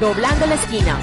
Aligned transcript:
Doblando 0.00 0.46
la 0.46 0.54
esquina. 0.54 0.98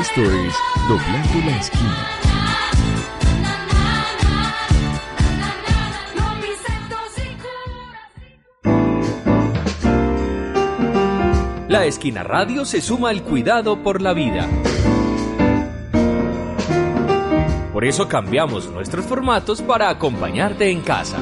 Esto 0.00 0.20
es 0.22 0.54
Doblando 0.88 1.50
la 1.50 1.56
esquina. 1.58 2.16
La 11.68 11.84
Esquina 11.84 12.22
Radio 12.22 12.64
se 12.64 12.80
suma 12.80 13.10
al 13.10 13.22
cuidado 13.22 13.82
por 13.82 14.00
la 14.00 14.12
vida. 14.14 14.48
Por 17.76 17.84
eso 17.84 18.08
cambiamos 18.08 18.70
nuestros 18.70 19.04
formatos 19.04 19.60
para 19.60 19.90
acompañarte 19.90 20.70
en 20.70 20.80
casa. 20.80 21.18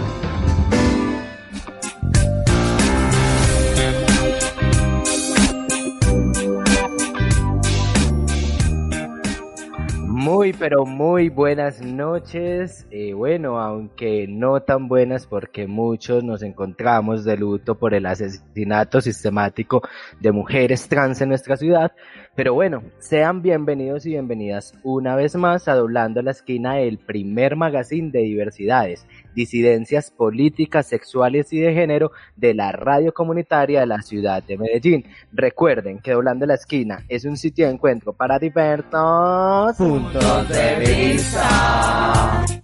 Muy, 10.25 10.53
pero 10.53 10.87
muy 10.87 11.29
buenas 11.29 11.83
noches. 11.83 12.87
Eh, 12.93 13.15
bueno, 13.15 13.61
aunque 13.61 14.27
no 14.29 14.63
tan 14.63 14.87
buenas 14.87 15.27
porque 15.27 15.67
muchos 15.67 16.23
nos 16.23 16.45
encontramos 16.45 17.25
de 17.25 17.37
luto 17.37 17.75
por 17.75 17.95
el 17.95 18.07
asesinato 18.07 19.01
sistemático 19.01 19.83
de 20.21 20.31
mujeres 20.31 20.89
trans 20.89 21.21
en 21.21 21.31
nuestra 21.31 21.57
ciudad. 21.57 21.91
Pero 22.37 22.53
bueno, 22.53 22.83
sean 22.99 23.43
bienvenidos 23.43 24.07
y 24.07 24.11
bienvenidas 24.11 24.75
una 24.83 25.15
vez 25.15 25.37
más 25.37 25.69
a 25.69 25.75
Doblando 25.77 26.21
la 26.21 26.33
Esquina, 26.33 26.81
el 26.81 26.99
primer 26.99 27.55
magazine 27.55 28.11
de 28.11 28.21
diversidades, 28.21 29.07
disidencias 29.37 30.11
políticas, 30.11 30.89
sexuales 30.89 31.53
y 31.53 31.61
de 31.61 31.73
género 31.73 32.11
de 32.35 32.55
la 32.55 32.73
radio 32.73 33.15
comunitaria 33.15 33.81
de 33.81 33.87
la 33.87 34.03
ciudad 34.03 34.43
de 34.43 34.59
Medellín. 34.59 35.05
Recuerden 35.33 36.01
que 36.01 36.11
Doblando 36.11 36.45
la 36.45 36.55
Esquina 36.55 37.05
es 37.09 37.25
un 37.25 37.37
sitio 37.37 37.67
de 37.67 37.75
encuentro 37.75 38.13
para 38.13 38.41
diversos 38.41 39.77
puntos 39.77 40.49
de 40.49 41.13
vista. 41.13 42.64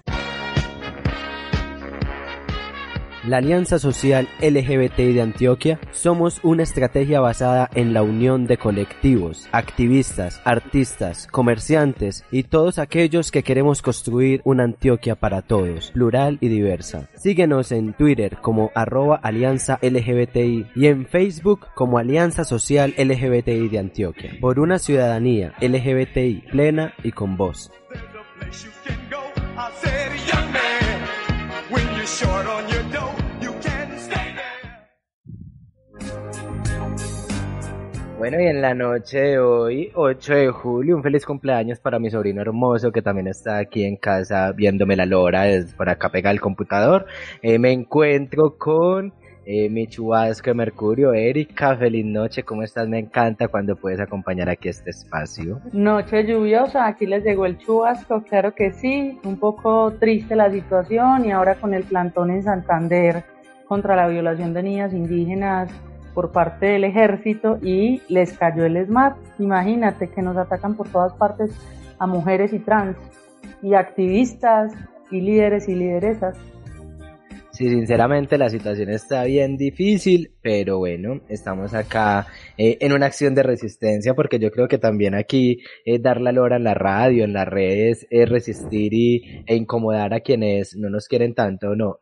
La 3.25 3.37
Alianza 3.37 3.79
Social 3.79 4.29
LGBTI 4.41 5.13
de 5.13 5.21
Antioquia 5.21 5.79
somos 5.93 6.41
una 6.43 6.63
estrategia 6.63 7.21
basada 7.21 7.69
en 7.75 7.93
la 7.93 8.03
unión 8.03 8.47
de 8.47 8.57
colectivos, 8.57 9.47
activistas, 9.53 10.41
artistas, 10.47 11.29
comerciantes 11.31 12.25
y 12.31 12.45
todos 12.45 12.79
aquellos 12.79 13.31
que 13.31 13.43
queremos 13.43 13.83
construir 13.83 14.41
una 14.45 14.65
Antioquia 14.65 15.17
para 15.17 15.43
todos, 15.43 15.91
plural 15.91 16.39
y 16.41 16.49
diversa. 16.49 17.11
Síguenos 17.15 17.73
en 17.73 17.93
Twitter 17.93 18.39
como 18.41 18.71
arroba 18.75 19.17
Alianza 19.17 19.79
LGBTI 19.83 20.69
y 20.75 20.87
en 20.87 21.05
Facebook 21.05 21.67
como 21.75 21.99
Alianza 21.99 22.45
Social 22.45 22.95
LGBTI 22.97 23.69
de 23.69 23.79
Antioquia, 23.79 24.33
por 24.41 24.59
una 24.59 24.79
ciudadanía 24.79 25.53
LGBTI 25.61 26.45
plena 26.51 26.95
y 27.05 27.13
con 27.13 27.37
voz. 27.37 27.71
Bueno, 38.21 38.39
y 38.39 38.49
en 38.49 38.61
la 38.61 38.75
noche 38.75 39.19
de 39.19 39.39
hoy, 39.39 39.91
8 39.95 40.35
de 40.35 40.49
julio, 40.51 40.95
un 40.95 41.03
feliz 41.03 41.25
cumpleaños 41.25 41.81
para 41.81 41.99
mi 41.99 42.11
sobrino 42.11 42.43
hermoso 42.43 42.93
que 42.93 43.01
también 43.01 43.29
está 43.29 43.57
aquí 43.57 43.83
en 43.83 43.97
casa 43.97 44.53
viéndome 44.53 44.95
la 44.95 45.07
lora 45.07 45.45
desde 45.45 45.75
por 45.75 45.89
acá 45.89 46.11
pega 46.11 46.31
el 46.31 46.39
computador. 46.39 47.07
Eh, 47.41 47.59
me 47.59 47.73
encuentro 47.73 48.59
con 48.59 49.15
eh, 49.47 49.71
mi 49.71 49.87
chubasco 49.87 50.51
de 50.51 50.55
Mercurio, 50.55 51.15
Erika, 51.15 51.79
feliz 51.79 52.05
noche, 52.05 52.43
¿cómo 52.43 52.63
estás? 52.63 52.87
Me 52.87 52.99
encanta 52.99 53.49
cuando 53.49 53.75
puedes 53.75 54.01
acompañar 54.01 54.51
aquí 54.51 54.69
este 54.69 54.91
espacio. 54.91 55.59
Noche 55.73 56.27
lluviosa, 56.27 56.87
aquí 56.87 57.07
les 57.07 57.25
llegó 57.25 57.47
el 57.47 57.57
chubasco, 57.57 58.23
claro 58.25 58.55
que 58.55 58.73
sí, 58.73 59.19
un 59.25 59.39
poco 59.39 59.95
triste 59.99 60.37
la 60.37 60.51
situación 60.51 61.25
y 61.25 61.31
ahora 61.31 61.55
con 61.55 61.73
el 61.73 61.85
plantón 61.85 62.31
en 62.31 62.43
Santander 62.43 63.25
contra 63.67 63.97
la 63.97 64.09
violación 64.09 64.53
de 64.53 64.63
niñas 64.63 64.93
indígenas 64.93 65.71
por 66.15 66.33
parte 66.33 66.67
del 66.67 66.85
ejército 66.85 67.59
y 67.63 68.03
les 68.09 68.37
cayó 68.37 68.65
el 68.65 68.85
SMAT. 68.87 69.17
Imagínate 69.39 70.09
que 70.09 70.23
nos 70.23 70.37
atacan 70.37 70.75
por 70.75 70.89
todas 70.89 71.13
partes 71.15 71.53
a 71.99 72.07
mujeres 72.07 72.53
y 72.53 72.59
trans 72.59 72.97
y 73.63 73.75
activistas 73.75 74.73
y 75.11 75.21
líderes 75.21 75.69
y 75.69 75.75
lideresas. 75.75 76.39
Sí, 77.61 77.69
sinceramente 77.69 78.39
la 78.39 78.49
situación 78.49 78.89
está 78.89 79.25
bien 79.25 79.59
difícil, 79.59 80.33
pero 80.41 80.79
bueno, 80.79 81.21
estamos 81.29 81.75
acá 81.75 82.27
eh, 82.57 82.79
en 82.81 82.95
una 82.95 83.05
acción 83.05 83.35
de 83.35 83.43
resistencia 83.43 84.15
porque 84.15 84.39
yo 84.39 84.51
creo 84.51 84.67
que 84.67 84.79
también 84.79 85.15
aquí 85.15 85.59
eh, 85.85 85.99
dar 85.99 86.23
la 86.23 86.33
lora 86.33 86.57
en 86.57 86.65
la 86.65 86.73
radio, 86.73 87.23
en 87.25 87.35
las 87.35 87.47
redes, 87.47 88.07
es 88.09 88.29
resistir 88.31 88.95
y, 88.95 89.45
e 89.47 89.57
incomodar 89.57 90.15
a 90.15 90.21
quienes 90.21 90.75
no 90.75 90.89
nos 90.89 91.07
quieren 91.07 91.35
tanto, 91.35 91.77
¿no? 91.77 91.99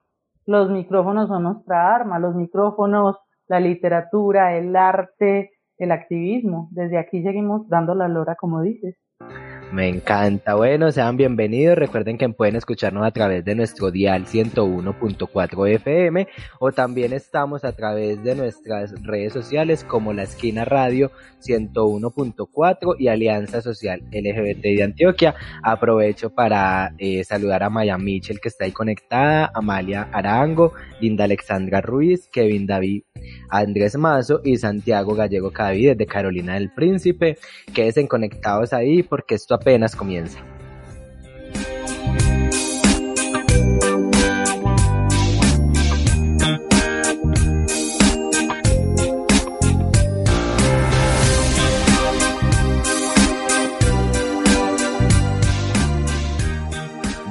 Los 0.46 0.70
micrófonos 0.70 1.26
son 1.26 1.42
nuestra 1.42 1.92
arma, 1.92 2.20
los 2.20 2.36
micrófonos 2.36 3.16
la 3.48 3.60
literatura, 3.60 4.56
el 4.56 4.76
arte, 4.76 5.52
el 5.78 5.92
activismo. 5.92 6.68
Desde 6.72 6.98
aquí 6.98 7.22
seguimos 7.22 7.68
dando 7.68 7.94
la 7.94 8.08
lora, 8.08 8.36
como 8.36 8.62
dices. 8.62 8.96
Me 9.70 9.86
encanta. 9.86 10.54
Bueno, 10.54 10.90
sean 10.92 11.18
bienvenidos. 11.18 11.76
Recuerden 11.76 12.16
que 12.16 12.26
pueden 12.30 12.56
escucharnos 12.56 13.06
a 13.06 13.10
través 13.10 13.44
de 13.44 13.54
nuestro 13.54 13.90
dial 13.90 14.24
101.4 14.24 15.68
FM 15.74 16.26
o 16.58 16.72
también 16.72 17.12
estamos 17.12 17.64
a 17.66 17.72
través 17.72 18.22
de 18.24 18.34
nuestras 18.34 18.94
redes 19.02 19.34
sociales 19.34 19.84
como 19.84 20.14
La 20.14 20.22
Esquina 20.22 20.64
Radio 20.64 21.12
101.4 21.42 22.96
y 22.98 23.08
Alianza 23.08 23.60
Social 23.60 24.00
LGBT 24.10 24.62
de 24.62 24.82
Antioquia. 24.82 25.34
Aprovecho 25.62 26.30
para 26.30 26.94
eh, 26.96 27.22
saludar 27.24 27.62
a 27.62 27.68
Maya 27.68 27.98
Mitchell 27.98 28.40
que 28.40 28.48
está 28.48 28.64
ahí 28.64 28.72
conectada, 28.72 29.50
Amalia 29.54 30.08
Arango, 30.12 30.72
Linda 30.98 31.24
Alexandra 31.24 31.82
Ruiz, 31.82 32.26
Kevin 32.32 32.66
David, 32.66 33.02
Andrés 33.50 33.96
Mazo 33.98 34.40
y 34.42 34.56
Santiago 34.56 35.14
Gallego 35.14 35.50
Cadavid 35.50 35.94
de 35.96 36.06
Carolina 36.06 36.54
del 36.54 36.72
Príncipe. 36.72 37.36
Quédense 37.74 38.08
conectados 38.08 38.72
ahí 38.72 39.02
porque 39.02 39.34
esto 39.34 39.57
apenas 39.58 39.94
comienza. 39.94 40.38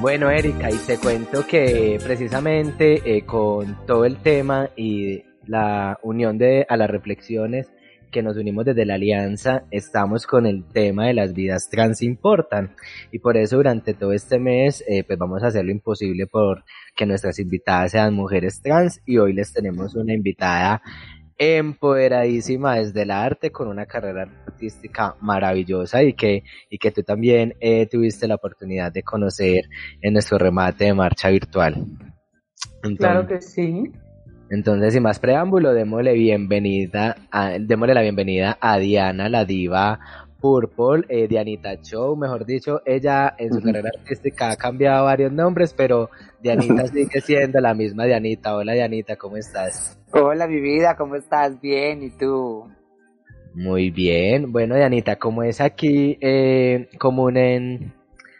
Bueno, 0.00 0.30
Erika, 0.30 0.70
y 0.70 0.76
te 0.86 0.96
cuento 0.96 1.46
que 1.46 1.98
precisamente 2.02 3.02
eh, 3.04 3.26
con 3.26 3.84
todo 3.86 4.04
el 4.04 4.16
tema 4.16 4.70
y 4.74 5.22
la 5.46 5.98
unión 6.02 6.38
de 6.38 6.66
a 6.68 6.76
las 6.76 6.88
reflexiones 6.88 7.70
que 8.10 8.22
nos 8.22 8.36
unimos 8.36 8.64
desde 8.64 8.84
la 8.84 8.94
alianza, 8.94 9.64
estamos 9.70 10.26
con 10.26 10.46
el 10.46 10.64
tema 10.64 11.06
de 11.06 11.14
las 11.14 11.32
vidas 11.34 11.68
trans 11.70 12.02
importan. 12.02 12.74
Y 13.12 13.18
por 13.18 13.36
eso 13.36 13.56
durante 13.56 13.94
todo 13.94 14.12
este 14.12 14.38
mes, 14.38 14.84
eh, 14.88 15.04
pues 15.04 15.18
vamos 15.18 15.42
a 15.42 15.48
hacer 15.48 15.64
lo 15.64 15.72
imposible 15.72 16.26
por 16.26 16.64
que 16.94 17.06
nuestras 17.06 17.38
invitadas 17.38 17.92
sean 17.92 18.14
mujeres 18.14 18.60
trans. 18.62 19.00
Y 19.06 19.18
hoy 19.18 19.32
les 19.32 19.52
tenemos 19.52 19.94
una 19.94 20.14
invitada 20.14 20.82
empoderadísima 21.38 22.76
desde 22.76 23.02
el 23.02 23.12
arte 23.12 23.52
con 23.52 23.68
una 23.68 23.86
carrera 23.86 24.28
artística 24.46 25.14
maravillosa 25.20 26.02
y 26.02 26.14
que, 26.14 26.42
y 26.68 26.78
que 26.78 26.90
tú 26.90 27.02
también 27.04 27.54
eh, 27.60 27.86
tuviste 27.86 28.26
la 28.26 28.34
oportunidad 28.34 28.90
de 28.92 29.04
conocer 29.04 29.68
en 30.00 30.14
nuestro 30.14 30.36
remate 30.36 30.86
de 30.86 30.94
marcha 30.94 31.28
virtual. 31.28 31.86
claro 32.96 33.26
que 33.26 33.40
sí. 33.40 33.92
Entonces, 34.50 34.94
sin 34.94 35.02
más 35.02 35.18
preámbulo, 35.18 35.74
démosle 35.74 36.14
bienvenida, 36.14 37.16
a, 37.30 37.58
démosle 37.58 37.94
la 37.94 38.02
bienvenida 38.02 38.56
a 38.60 38.78
Diana, 38.78 39.28
la 39.28 39.44
diva 39.44 40.00
Purple, 40.40 41.04
eh, 41.08 41.28
Dianita 41.28 41.74
Show, 41.82 42.16
mejor 42.16 42.46
dicho, 42.46 42.80
ella 42.86 43.34
en 43.36 43.52
su 43.52 43.60
carrera 43.60 43.90
artística 43.98 44.52
ha 44.52 44.56
cambiado 44.56 45.04
varios 45.04 45.32
nombres, 45.32 45.74
pero 45.74 46.10
Dianita 46.40 46.86
sigue 46.92 47.20
siendo 47.20 47.60
la 47.60 47.74
misma 47.74 48.04
Dianita. 48.04 48.56
Hola 48.56 48.72
Dianita, 48.72 49.16
¿cómo 49.16 49.36
estás? 49.36 49.98
Hola 50.12 50.46
mi 50.46 50.60
vida, 50.60 50.96
¿cómo 50.96 51.16
estás? 51.16 51.60
Bien, 51.60 52.02
¿y 52.02 52.10
tú? 52.10 52.66
Muy 53.54 53.90
bien. 53.90 54.52
Bueno, 54.52 54.76
Dianita, 54.76 55.16
como 55.16 55.42
es 55.42 55.60
aquí 55.60 56.16
eh, 56.20 56.88
común 56.98 57.36
en 57.36 57.97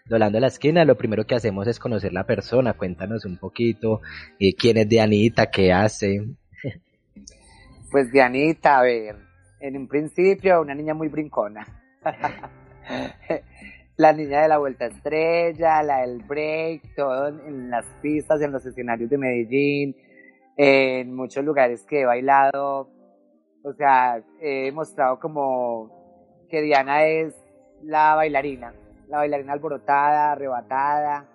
Dolando 0.08 0.40
la 0.40 0.46
Esquina, 0.46 0.84
lo 0.84 0.96
primero 0.96 1.26
que 1.26 1.34
hacemos 1.34 1.66
es 1.66 1.78
conocer 1.78 2.12
la 2.12 2.24
persona. 2.24 2.72
Cuéntanos 2.72 3.26
un 3.26 3.36
poquito 3.36 4.00
eh, 4.38 4.54
quién 4.54 4.78
es 4.78 4.88
Dianita, 4.88 5.50
qué 5.50 5.72
hace. 5.72 6.24
Pues 7.90 8.12
Dianita, 8.12 8.80
a 8.80 8.82
ver, 8.82 9.16
en 9.60 9.76
un 9.78 9.88
principio 9.88 10.60
una 10.60 10.74
niña 10.74 10.92
muy 10.92 11.08
brincona. 11.08 11.66
la 13.96 14.12
niña 14.12 14.42
de 14.42 14.48
la 14.48 14.58
vuelta 14.58 14.86
estrella, 14.86 15.82
la 15.82 16.02
del 16.02 16.22
break, 16.22 16.94
todo 16.94 17.28
en 17.28 17.70
las 17.70 17.86
pistas, 18.02 18.42
en 18.42 18.52
los 18.52 18.64
escenarios 18.66 19.08
de 19.08 19.18
Medellín, 19.18 19.96
en 20.56 21.14
muchos 21.14 21.44
lugares 21.44 21.84
que 21.86 22.02
he 22.02 22.04
bailado. 22.04 22.90
O 23.64 23.72
sea, 23.72 24.22
he 24.40 24.70
mostrado 24.70 25.18
como 25.18 26.46
que 26.48 26.62
Diana 26.62 27.04
es 27.04 27.34
la 27.82 28.14
bailarina, 28.14 28.72
la 29.08 29.18
bailarina 29.18 29.52
alborotada, 29.52 30.32
arrebatada, 30.32 31.26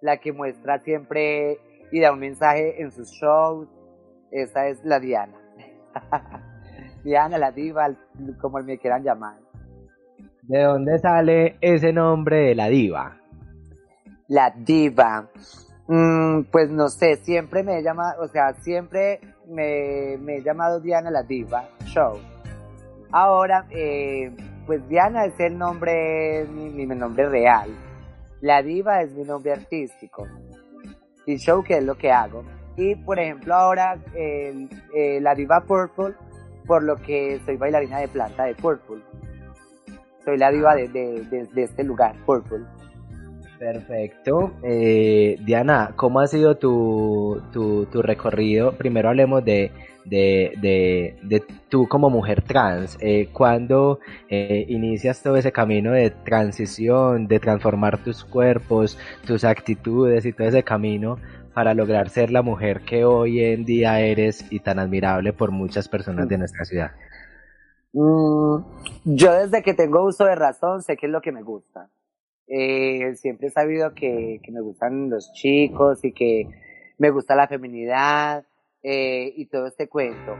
la 0.00 0.18
que 0.18 0.32
muestra 0.32 0.78
siempre 0.80 1.58
y 1.90 2.00
da 2.00 2.12
un 2.12 2.20
mensaje 2.20 2.80
en 2.80 2.90
sus 2.92 3.10
shows. 3.10 3.68
Esa 4.30 4.68
es 4.68 4.84
la 4.84 5.00
Diana. 5.00 5.38
Diana, 7.04 7.38
la 7.38 7.52
diva, 7.52 7.88
como 8.40 8.58
me 8.62 8.78
quieran 8.78 9.02
llamar. 9.02 9.38
¿De 10.42 10.62
dónde 10.62 10.98
sale 10.98 11.56
ese 11.60 11.92
nombre 11.92 12.48
de 12.48 12.54
la 12.54 12.68
diva? 12.68 13.16
La 14.28 14.50
diva. 14.50 15.28
Mm, 15.88 16.44
pues 16.50 16.68
no 16.70 16.88
sé, 16.88 17.16
siempre 17.16 17.62
me 17.62 17.78
he 17.78 17.82
llamado, 17.82 18.22
o 18.22 18.28
sea, 18.28 18.54
siempre 18.54 19.20
me, 19.48 20.14
he 20.14 20.42
llamado 20.42 20.80
Diana 20.80 21.10
la 21.10 21.22
diva 21.22 21.68
show. 21.84 22.18
Ahora, 23.12 23.66
eh, 23.70 24.34
pues 24.66 24.86
Diana 24.88 25.24
es 25.24 25.38
el 25.38 25.56
nombre, 25.56 26.46
mi, 26.46 26.86
nombre 26.86 27.28
real. 27.28 27.70
La 28.40 28.62
diva 28.62 29.02
es 29.02 29.12
mi 29.14 29.24
nombre 29.24 29.52
artístico. 29.52 30.26
Y 31.24 31.36
show 31.38 31.62
que 31.62 31.78
es 31.78 31.84
lo 31.84 31.96
que 31.96 32.10
hago. 32.10 32.44
Y 32.76 32.94
por 32.96 33.18
ejemplo 33.18 33.54
ahora 33.54 33.96
eh, 34.14 34.68
la 35.20 35.34
diva 35.34 35.62
Purple, 35.66 36.14
por 36.66 36.82
lo 36.82 36.96
que 36.96 37.40
soy 37.44 37.56
bailarina 37.56 38.00
de 38.00 38.08
planta 38.08 38.44
de 38.44 38.54
Purple. 38.54 39.02
Soy 40.24 40.36
la 40.36 40.50
diva 40.50 40.74
de, 40.74 41.48
este 41.54 41.84
lugar, 41.84 42.16
Purple. 42.26 42.64
Perfecto. 43.58 44.52
Eh, 44.62 45.38
Diana, 45.40 45.92
¿cómo 45.96 46.20
ha 46.20 46.26
sido 46.26 46.56
tu, 46.56 47.40
tu, 47.52 48.02
recorrido? 48.02 48.72
Primero 48.72 49.08
hablemos 49.08 49.44
de, 49.44 49.72
de, 50.04 51.16
de, 51.22 51.44
tú 51.68 51.88
como 51.88 52.10
mujer 52.10 52.42
trans. 52.42 52.98
Eh, 53.00 53.28
¿Cuándo 53.32 54.00
eh, 54.28 54.66
inicias 54.68 55.22
todo 55.22 55.36
ese 55.36 55.52
camino 55.52 55.92
de 55.92 56.10
transición, 56.10 57.26
de 57.28 57.40
transformar 57.40 58.02
tus 58.02 58.24
cuerpos, 58.24 58.98
tus 59.26 59.44
actitudes 59.44 60.26
y 60.26 60.32
todo 60.32 60.48
ese 60.48 60.62
camino 60.62 61.18
para 61.54 61.72
lograr 61.72 62.10
ser 62.10 62.30
la 62.30 62.42
mujer 62.42 62.82
que 62.82 63.06
hoy 63.06 63.42
en 63.42 63.64
día 63.64 64.00
eres 64.00 64.44
y 64.50 64.60
tan 64.60 64.78
admirable 64.78 65.32
por 65.32 65.50
muchas 65.50 65.88
personas 65.88 66.28
de 66.28 66.36
nuestra 66.36 66.66
ciudad? 66.66 66.90
Mm, 67.94 68.58
yo 69.04 69.32
desde 69.32 69.62
que 69.62 69.72
tengo 69.72 70.04
uso 70.04 70.26
de 70.26 70.34
razón 70.34 70.82
sé 70.82 70.98
qué 70.98 71.06
es 71.06 71.12
lo 71.12 71.22
que 71.22 71.32
me 71.32 71.42
gusta. 71.42 71.88
Eh, 72.48 73.14
siempre 73.16 73.48
he 73.48 73.50
sabido 73.50 73.92
que, 73.94 74.40
me 74.52 74.60
gustan 74.60 75.10
los 75.10 75.32
chicos 75.32 76.04
y 76.04 76.12
que 76.12 76.48
me 76.98 77.10
gusta 77.10 77.34
la 77.34 77.48
feminidad 77.48 78.44
eh, 78.82 79.32
y 79.36 79.46
todo 79.46 79.66
este 79.66 79.88
cuento. 79.88 80.36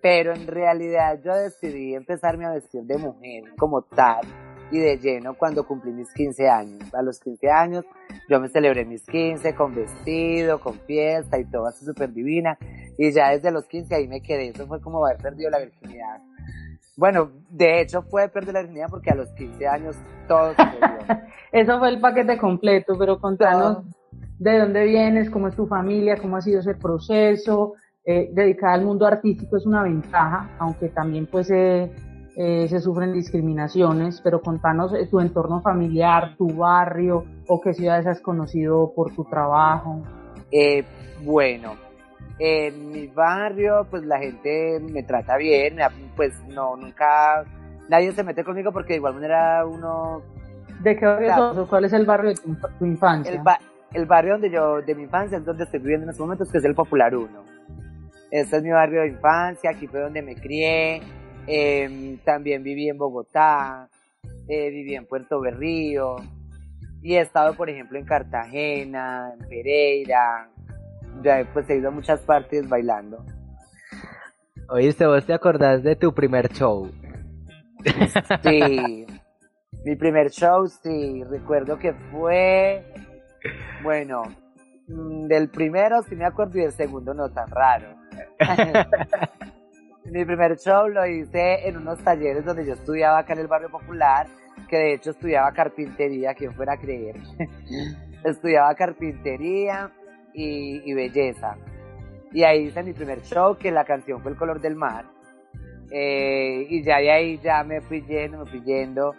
Pero 0.00 0.34
en 0.34 0.46
realidad 0.46 1.20
yo 1.24 1.34
decidí 1.34 1.94
empezarme 1.94 2.46
a 2.46 2.52
vestir 2.52 2.82
de 2.82 2.98
mujer 2.98 3.44
como 3.56 3.82
tal 3.82 4.26
y 4.72 4.78
de 4.78 4.98
lleno 4.98 5.34
cuando 5.34 5.66
cumplí 5.66 5.92
mis 5.92 6.12
15 6.12 6.48
años. 6.48 6.94
A 6.94 7.02
los 7.02 7.20
15 7.20 7.50
años 7.50 7.84
yo 8.28 8.40
me 8.40 8.48
celebré 8.48 8.84
mis 8.84 9.04
15 9.06 9.54
con 9.54 9.74
vestido, 9.74 10.60
con 10.60 10.80
fiesta 10.80 11.38
y 11.38 11.44
todo 11.44 11.66
así 11.66 11.84
súper 11.84 12.12
divina. 12.12 12.58
Y 12.98 13.12
ya 13.12 13.30
desde 13.30 13.50
los 13.50 13.66
15 13.66 13.94
ahí 13.94 14.08
me 14.08 14.22
quedé. 14.22 14.48
Eso 14.48 14.66
fue 14.66 14.80
como 14.80 15.04
haber 15.04 15.18
perdido 15.18 15.50
la 15.50 15.58
virginidad. 15.58 16.20
Bueno, 16.96 17.30
de 17.48 17.80
hecho 17.80 18.02
fue 18.02 18.28
perder 18.28 18.54
la 18.54 18.60
virginidad 18.60 18.88
porque 18.90 19.10
a 19.10 19.14
los 19.14 19.30
15 19.32 19.66
años 19.66 19.96
todo 20.28 20.50
se 20.50 20.56
perdió. 20.80 21.26
Eso 21.52 21.78
fue 21.78 21.88
el 21.88 22.00
paquete 22.00 22.38
completo, 22.38 22.96
pero 22.98 23.18
contanos 23.18 23.84
de 24.38 24.58
dónde 24.58 24.84
vienes, 24.84 25.30
cómo 25.30 25.48
es 25.48 25.56
tu 25.56 25.66
familia, 25.66 26.16
cómo 26.16 26.36
ha 26.36 26.40
sido 26.40 26.60
ese 26.60 26.74
proceso. 26.74 27.74
Eh, 28.04 28.30
dedicada 28.32 28.74
al 28.74 28.84
mundo 28.84 29.06
artístico 29.06 29.56
es 29.56 29.64
una 29.64 29.84
ventaja, 29.84 30.50
aunque 30.58 30.88
también 30.88 31.26
pues 31.26 31.48
eh, 31.52 31.88
eh, 32.36 32.66
se 32.68 32.80
sufren 32.80 33.12
discriminaciones, 33.12 34.20
pero 34.20 34.40
contanos 34.40 34.92
tu 35.08 35.20
entorno 35.20 35.60
familiar, 35.60 36.36
tu 36.36 36.48
barrio 36.48 37.24
o 37.46 37.60
qué 37.60 37.72
ciudades 37.72 38.06
has 38.06 38.20
conocido 38.20 38.92
por 38.94 39.14
tu 39.14 39.24
trabajo. 39.24 40.02
bueno, 41.24 41.74
en 42.38 42.90
mi 42.90 43.06
barrio, 43.08 43.86
pues 43.90 44.04
la 44.04 44.18
gente 44.18 44.80
me 44.80 45.02
trata 45.02 45.36
bien, 45.36 45.76
pues 46.16 46.32
no, 46.48 46.76
nunca, 46.76 47.44
nadie 47.88 48.12
se 48.12 48.24
mete 48.24 48.44
conmigo 48.44 48.72
porque 48.72 48.94
de 48.94 48.96
igual 48.98 49.14
manera 49.14 49.64
uno... 49.66 50.22
¿De 50.80 50.96
qué 50.96 51.06
barrio 51.06 51.66
¿Cuál 51.68 51.84
es 51.84 51.92
el 51.92 52.06
barrio 52.06 52.30
de 52.30 52.36
tu, 52.78 52.84
infancia? 52.84 53.42
El, 53.92 54.06
barrio 54.06 54.32
donde 54.32 54.50
yo, 54.50 54.82
de 54.82 54.94
mi 54.94 55.04
infancia, 55.04 55.38
es 55.38 55.44
donde 55.44 55.64
estoy 55.64 55.80
viviendo 55.80 56.04
en 56.04 56.10
estos 56.10 56.24
momentos, 56.24 56.50
que 56.50 56.58
es 56.58 56.64
el 56.64 56.74
Popular 56.74 57.14
1. 57.14 57.28
Este 58.30 58.56
es 58.56 58.62
mi 58.62 58.70
barrio 58.70 59.02
de 59.02 59.08
infancia, 59.08 59.70
aquí 59.70 59.86
fue 59.86 60.00
donde 60.00 60.22
me 60.22 60.34
crié, 60.34 61.02
em, 61.46 62.16
también 62.24 62.62
viví 62.62 62.88
en 62.88 62.96
Bogotá, 62.96 63.88
eh, 64.48 64.70
viví 64.70 64.94
en 64.94 65.06
Puerto 65.06 65.40
Berrío, 65.40 66.16
y 67.02 67.16
he 67.16 67.20
estado, 67.20 67.54
por 67.54 67.68
ejemplo, 67.68 67.98
en 67.98 68.06
Cartagena, 68.06 69.32
en 69.38 69.48
Pereira, 69.48 70.48
ya 71.22 71.46
pues 71.52 71.68
he 71.70 71.76
ido 71.76 71.88
a 71.88 71.92
muchas 71.92 72.20
partes 72.20 72.68
bailando. 72.68 73.24
Oíste, 74.68 75.06
¿vos 75.06 75.24
te 75.26 75.34
acordás 75.34 75.82
de 75.82 75.96
tu 75.96 76.14
primer 76.14 76.48
show? 76.48 76.90
Sí, 78.42 79.06
mi 79.84 79.96
primer 79.96 80.30
show, 80.30 80.66
sí, 80.66 81.22
recuerdo 81.24 81.78
que 81.78 81.92
fue, 81.92 82.84
bueno, 83.82 84.22
mm, 84.88 85.26
del 85.26 85.48
primero 85.48 86.02
sí 86.02 86.14
me 86.14 86.24
acuerdo 86.24 86.58
y 86.58 86.62
del 86.62 86.72
segundo 86.72 87.12
no 87.12 87.30
tan 87.30 87.50
raro. 87.50 87.88
mi 90.04 90.24
primer 90.24 90.56
show 90.58 90.88
lo 90.88 91.06
hice 91.06 91.68
en 91.68 91.76
unos 91.76 91.98
talleres 91.98 92.44
donde 92.44 92.64
yo 92.64 92.74
estudiaba 92.74 93.18
acá 93.18 93.34
en 93.34 93.40
el 93.40 93.48
barrio 93.48 93.70
popular, 93.70 94.26
que 94.68 94.76
de 94.76 94.94
hecho 94.94 95.10
estudiaba 95.10 95.52
carpintería, 95.52 96.34
quien 96.34 96.54
fuera 96.54 96.74
a 96.74 96.78
creer. 96.78 97.16
estudiaba 98.24 98.74
carpintería 98.74 99.90
y, 100.34 100.92
belleza. 100.94 101.56
Y 102.32 102.44
ahí 102.44 102.64
hice 102.64 102.82
mi 102.82 102.92
primer 102.92 103.22
show, 103.22 103.56
que 103.56 103.70
la 103.70 103.84
canción 103.84 104.22
fue 104.22 104.32
El 104.32 104.38
color 104.38 104.60
del 104.60 104.76
mar. 104.76 105.04
Eh, 105.90 106.66
y 106.70 106.82
ya 106.82 106.98
de 106.98 107.10
ahí 107.10 107.38
ya 107.42 107.62
me 107.64 107.80
fui 107.82 108.02
yendo, 108.02 108.38
me 108.38 108.46
fui 108.46 108.62
yendo. 108.62 109.14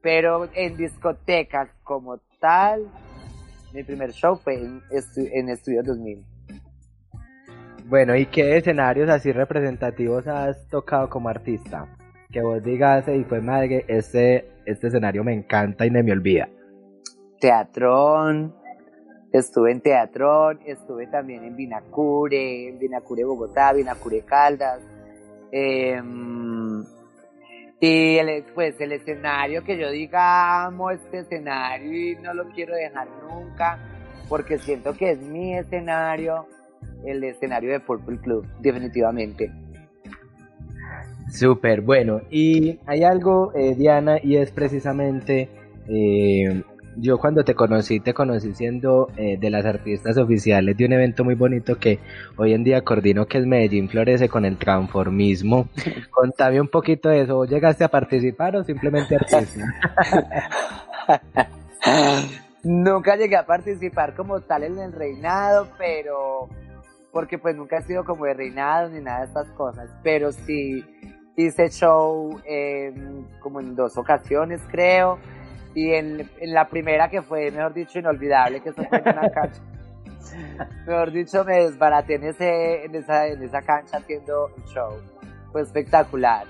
Pero 0.00 0.48
en 0.54 0.76
discotecas 0.76 1.68
como 1.82 2.18
tal, 2.40 2.86
mi 3.74 3.82
primer 3.82 4.12
show 4.12 4.36
fue 4.36 4.54
en, 4.54 4.82
en 5.16 5.48
Estudio 5.48 5.82
2000. 5.82 6.24
Bueno, 7.90 8.14
¿y 8.14 8.26
qué 8.26 8.56
escenarios 8.56 9.10
así 9.10 9.32
representativos 9.32 10.28
has 10.28 10.64
tocado 10.68 11.08
como 11.08 11.28
artista? 11.28 11.88
Que 12.30 12.40
vos 12.40 12.62
digas, 12.62 13.08
y 13.08 13.24
fue 13.24 13.40
madre, 13.40 13.84
este, 13.88 14.48
este 14.64 14.86
escenario 14.86 15.24
me 15.24 15.32
encanta 15.32 15.84
y 15.84 15.90
no 15.90 16.00
me 16.04 16.12
olvida. 16.12 16.48
Teatrón, 17.40 18.54
Estuve 19.32 19.72
en 19.72 19.80
Teatrón, 19.80 20.60
estuve 20.66 21.06
también 21.06 21.44
en 21.44 21.54
Vinacure, 21.54 22.68
en 22.68 22.78
Vinacure 22.78 23.24
Bogotá, 23.24 23.72
Vinacure 23.72 24.22
Caldas. 24.22 24.80
Em, 25.52 26.84
y 27.80 28.18
el, 28.18 28.44
pues 28.54 28.80
el 28.80 28.92
escenario 28.92 29.64
que 29.64 29.78
yo 29.78 29.90
diga 29.90 30.66
amo 30.66 30.90
este 30.90 31.20
escenario 31.20 32.10
y 32.10 32.16
no 32.16 32.34
lo 32.34 32.48
quiero 32.50 32.74
dejar 32.74 33.08
nunca 33.28 33.78
porque 34.30 34.58
siento 34.58 34.94
que 34.94 35.10
es 35.10 35.20
mi 35.20 35.56
escenario, 35.56 36.46
el 37.04 37.24
escenario 37.24 37.72
de 37.72 37.80
Purple 37.80 38.18
Club, 38.18 38.46
definitivamente. 38.60 39.50
Súper, 41.28 41.80
bueno, 41.80 42.22
y 42.30 42.78
hay 42.86 43.02
algo, 43.02 43.52
eh, 43.54 43.74
Diana, 43.74 44.18
y 44.22 44.36
es 44.36 44.52
precisamente 44.52 45.48
eh, 45.88 46.62
yo 46.96 47.18
cuando 47.18 47.44
te 47.44 47.54
conocí, 47.54 48.00
te 48.00 48.14
conocí 48.14 48.52
siendo 48.54 49.08
eh, 49.16 49.36
de 49.38 49.50
las 49.50 49.64
artistas 49.64 50.16
oficiales 50.18 50.76
de 50.76 50.84
un 50.84 50.92
evento 50.92 51.24
muy 51.24 51.34
bonito 51.34 51.78
que 51.78 51.98
hoy 52.36 52.52
en 52.52 52.64
día 52.64 52.82
coordino, 52.82 53.26
que 53.26 53.38
es 53.38 53.46
Medellín 53.46 53.88
Florece 53.88 54.28
con 54.28 54.44
el 54.44 54.56
transformismo. 54.56 55.68
Contame 56.10 56.60
un 56.60 56.68
poquito 56.68 57.08
de 57.08 57.22
eso. 57.22 57.44
¿Llegaste 57.44 57.84
a 57.84 57.88
participar 57.88 58.56
o 58.56 58.64
simplemente 58.64 59.16
artista? 59.16 59.66
nunca 62.62 63.16
llegué 63.16 63.36
a 63.36 63.46
participar 63.46 64.14
como 64.14 64.40
tal 64.40 64.64
en 64.64 64.78
el 64.78 64.92
reinado, 64.92 65.68
pero 65.78 66.48
porque 67.12 67.38
pues 67.38 67.56
nunca 67.56 67.78
he 67.78 67.82
sido 67.82 68.04
como 68.04 68.24
de 68.24 68.34
reinado 68.34 68.88
ni 68.88 69.00
nada 69.00 69.20
de 69.20 69.26
estas 69.26 69.48
cosas, 69.50 69.90
pero 70.02 70.30
sí 70.32 70.84
hice 71.36 71.70
show 71.70 72.40
como 73.40 73.60
en 73.60 73.74
dos 73.74 73.96
ocasiones 73.96 74.60
creo, 74.70 75.18
y 75.74 75.92
en, 75.92 76.28
la 76.42 76.68
primera 76.68 77.08
que 77.08 77.22
fue, 77.22 77.50
mejor 77.50 77.74
dicho, 77.74 77.98
inolvidable, 77.98 78.60
que 78.60 78.70
eso 78.70 78.82
fue 78.82 78.98
en 78.98 79.08
una 79.08 79.30
cancha. 79.30 79.62
mejor 80.86 81.12
dicho, 81.12 81.44
me 81.44 81.64
desbaraté 81.64 82.14
en, 82.14 82.24
ese, 82.24 82.84
en, 82.84 82.94
esa, 82.94 83.26
en 83.26 83.42
esa 83.42 83.62
cancha 83.62 83.98
haciendo 83.98 84.48
un 84.56 84.64
show. 84.64 84.92
Fue 85.52 85.62
espectacular. 85.62 86.46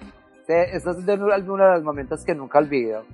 Esto 0.49 0.91
es 0.91 1.21
uno 1.47 1.65
de 1.65 1.75
los 1.75 1.85
momentos 1.85 2.25
que 2.25 2.35
nunca 2.35 2.59
olvido. 2.59 3.05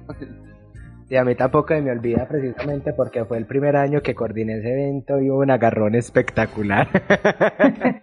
Y 1.08 1.16
a 1.16 1.24
mí 1.24 1.34
tampoco 1.34 1.74
me 1.74 1.90
olvida 1.90 2.26
precisamente 2.26 2.92
porque 2.92 3.24
fue 3.24 3.38
el 3.38 3.46
primer 3.46 3.76
año 3.76 4.00
que 4.00 4.14
coordiné 4.14 4.58
ese 4.58 4.72
evento 4.72 5.20
y 5.20 5.30
hubo 5.30 5.40
un 5.40 5.50
agarrón 5.50 5.94
espectacular. 5.94 6.88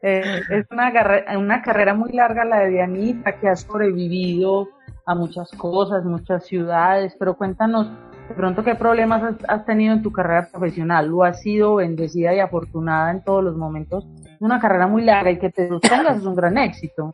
Eh, 0.00 0.22
es 0.50 0.64
una, 0.70 0.92
una 1.36 1.60
carrera 1.60 1.92
muy 1.92 2.12
larga 2.12 2.44
la 2.44 2.60
de 2.60 2.68
Dianita 2.68 3.32
que 3.32 3.48
ha 3.48 3.56
sobrevivido 3.56 4.68
a 5.08 5.14
muchas 5.14 5.50
cosas, 5.52 6.04
muchas 6.04 6.44
ciudades, 6.44 7.16
pero 7.18 7.34
cuéntanos 7.34 7.88
de 8.28 8.34
pronto 8.34 8.62
qué 8.62 8.74
problemas 8.74 9.36
has, 9.48 9.64
tenido 9.64 9.94
en 9.94 10.02
tu 10.02 10.12
carrera 10.12 10.48
profesional. 10.52 11.08
¿Lo 11.08 11.24
has 11.24 11.40
sido 11.40 11.76
bendecida 11.76 12.34
y 12.34 12.40
afortunada 12.40 13.10
en 13.10 13.24
todos 13.24 13.42
los 13.42 13.56
momentos? 13.56 14.06
Es 14.26 14.42
una 14.42 14.60
carrera 14.60 14.86
muy 14.86 15.02
larga 15.02 15.30
y 15.30 15.38
que 15.38 15.48
te 15.48 15.66
sostengas 15.66 16.18
es 16.18 16.26
un 16.26 16.34
gran 16.34 16.58
éxito. 16.58 17.10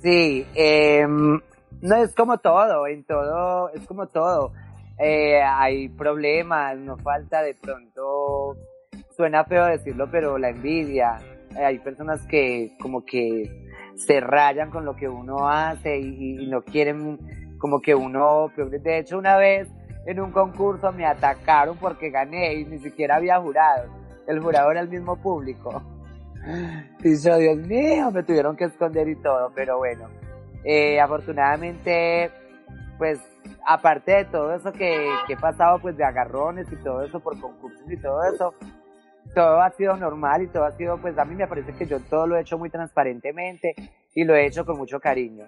Sí, 0.00 0.46
eh, 0.54 1.04
no, 1.08 1.96
es 1.96 2.14
como 2.14 2.38
todo, 2.38 2.86
en 2.86 3.02
todo, 3.02 3.70
es 3.70 3.84
como 3.88 4.06
todo. 4.06 4.52
Eh, 4.96 5.42
hay 5.42 5.88
problemas, 5.88 6.78
no 6.78 6.96
falta 6.98 7.42
de 7.42 7.54
pronto, 7.54 8.56
suena 9.16 9.44
feo 9.44 9.66
decirlo, 9.66 10.08
pero 10.08 10.38
la 10.38 10.50
envidia. 10.50 11.16
hay 11.56 11.80
personas 11.80 12.24
que 12.28 12.70
como 12.80 13.04
que 13.04 13.63
se 13.96 14.20
rayan 14.20 14.70
con 14.70 14.84
lo 14.84 14.96
que 14.96 15.08
uno 15.08 15.48
hace 15.48 15.98
y, 15.98 16.46
no 16.48 16.62
quieren 16.62 17.18
como 17.58 17.80
que 17.80 17.94
uno, 17.94 18.50
de 18.56 18.98
hecho 18.98 19.16
una 19.18 19.36
vez 19.36 19.68
en 20.06 20.20
un 20.20 20.32
concurso 20.32 20.92
me 20.92 21.06
atacaron 21.06 21.76
porque 21.78 22.10
gané 22.10 22.54
y 22.54 22.64
ni 22.64 22.78
siquiera 22.78 23.16
había 23.16 23.40
jurado. 23.40 23.88
El 24.26 24.40
jurado 24.40 24.70
era 24.70 24.80
el 24.80 24.88
mismo 24.88 25.16
público. 25.16 25.82
Y 27.02 27.16
yo, 27.16 27.38
Dios 27.38 27.56
mío, 27.56 28.10
me 28.10 28.22
tuvieron 28.22 28.56
que 28.56 28.64
esconder 28.64 29.08
y 29.08 29.16
todo, 29.16 29.50
pero 29.54 29.78
bueno, 29.78 30.08
eh, 30.62 31.00
afortunadamente, 31.00 32.30
pues 32.98 33.18
aparte 33.66 34.12
de 34.12 34.24
todo 34.26 34.54
eso 34.54 34.72
que, 34.72 35.08
que, 35.26 35.32
he 35.32 35.36
pasado, 35.36 35.78
pues 35.78 35.96
de 35.96 36.04
agarrones 36.04 36.70
y 36.70 36.76
todo 36.76 37.02
eso 37.02 37.20
por 37.20 37.40
concursos 37.40 37.90
y 37.90 37.96
todo 37.96 38.22
eso, 38.24 38.54
todo 39.34 39.60
ha 39.60 39.70
sido 39.70 39.96
normal 39.96 40.42
y 40.42 40.46
todo 40.46 40.64
ha 40.64 40.72
sido, 40.72 40.98
pues 40.98 41.18
a 41.18 41.24
mí 41.24 41.34
me 41.34 41.46
parece 41.46 41.72
que 41.72 41.86
yo 41.86 42.00
todo 42.00 42.26
lo 42.26 42.36
he 42.36 42.40
hecho 42.40 42.56
muy 42.56 42.70
transparentemente 42.70 43.74
y 44.14 44.24
lo 44.24 44.34
he 44.34 44.46
hecho 44.46 44.64
con 44.64 44.78
mucho 44.78 45.00
cariño. 45.00 45.46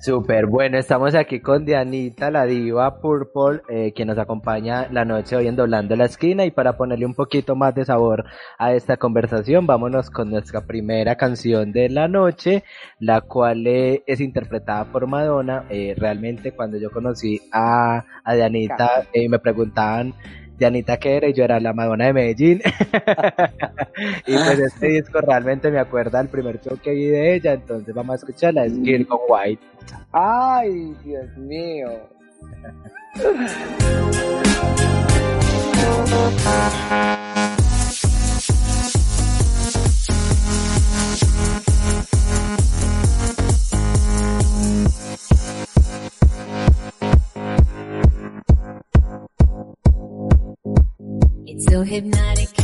Súper, 0.00 0.46
bueno, 0.46 0.78
estamos 0.78 1.16
aquí 1.16 1.40
con 1.40 1.64
Dianita, 1.64 2.30
la 2.30 2.46
diva 2.46 3.00
Purple, 3.00 3.62
eh, 3.68 3.92
que 3.92 4.04
nos 4.04 4.16
acompaña 4.16 4.86
la 4.92 5.04
noche 5.04 5.34
hoy 5.34 5.48
en 5.48 5.56
Doblando 5.56 5.96
la 5.96 6.04
Esquina 6.04 6.44
y 6.44 6.52
para 6.52 6.76
ponerle 6.76 7.04
un 7.04 7.14
poquito 7.14 7.56
más 7.56 7.74
de 7.74 7.84
sabor 7.84 8.24
a 8.58 8.72
esta 8.72 8.96
conversación, 8.96 9.66
vámonos 9.66 10.08
con 10.08 10.30
nuestra 10.30 10.60
primera 10.66 11.16
canción 11.16 11.72
de 11.72 11.88
la 11.88 12.06
noche, 12.06 12.62
la 13.00 13.22
cual 13.22 13.66
eh, 13.66 14.04
es 14.06 14.20
interpretada 14.20 14.84
por 14.84 15.08
Madonna. 15.08 15.64
Eh, 15.68 15.94
realmente 15.98 16.52
cuando 16.52 16.78
yo 16.78 16.90
conocí 16.92 17.40
a, 17.52 18.04
a 18.22 18.34
Dianita 18.34 19.08
me 19.28 19.38
preguntaban 19.40 20.14
de 20.58 20.66
Anita 20.66 20.98
que 20.98 21.20
y 21.28 21.32
yo 21.32 21.44
era 21.44 21.60
la 21.60 21.72
Madonna 21.72 22.06
de 22.06 22.12
Medellín. 22.12 22.60
y 24.26 24.34
pues 24.34 24.58
este 24.58 24.88
disco 24.88 25.20
realmente 25.20 25.70
me 25.70 25.78
acuerda 25.78 26.18
del 26.18 26.28
primer 26.28 26.60
show 26.60 26.76
que 26.82 26.90
vi 26.90 27.06
de 27.06 27.34
ella, 27.34 27.52
entonces 27.52 27.94
vamos 27.94 28.14
a 28.14 28.16
escucharla, 28.16 28.64
es 28.64 28.74
Girl 28.82 29.06
con 29.06 29.20
White. 29.28 29.62
Ay, 30.12 30.94
Dios 31.04 31.36
mío. 31.36 31.90
so 51.70 51.82
hypnotic. 51.82 52.57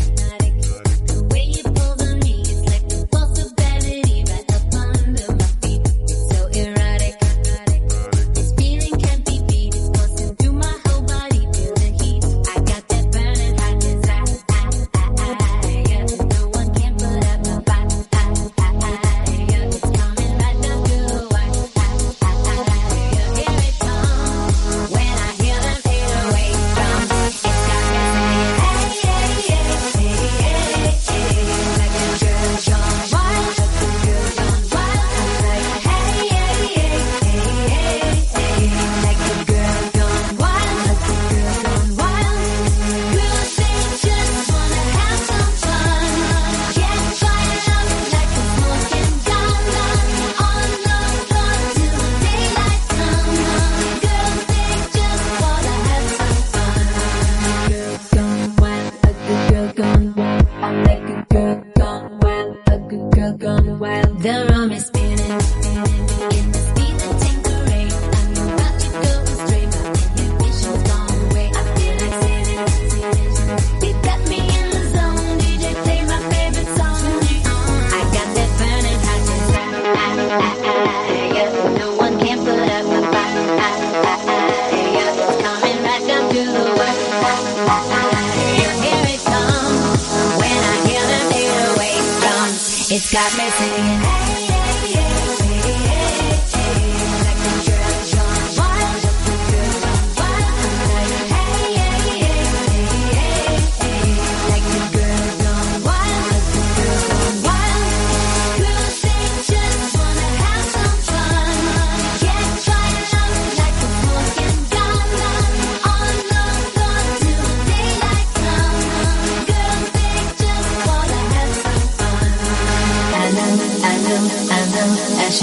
girl 63.33 63.39
gone 63.39 63.79
wild, 63.79 64.21
the 64.21 64.47
room 64.51 64.73
is 64.73 64.87
spinning. 64.87 65.64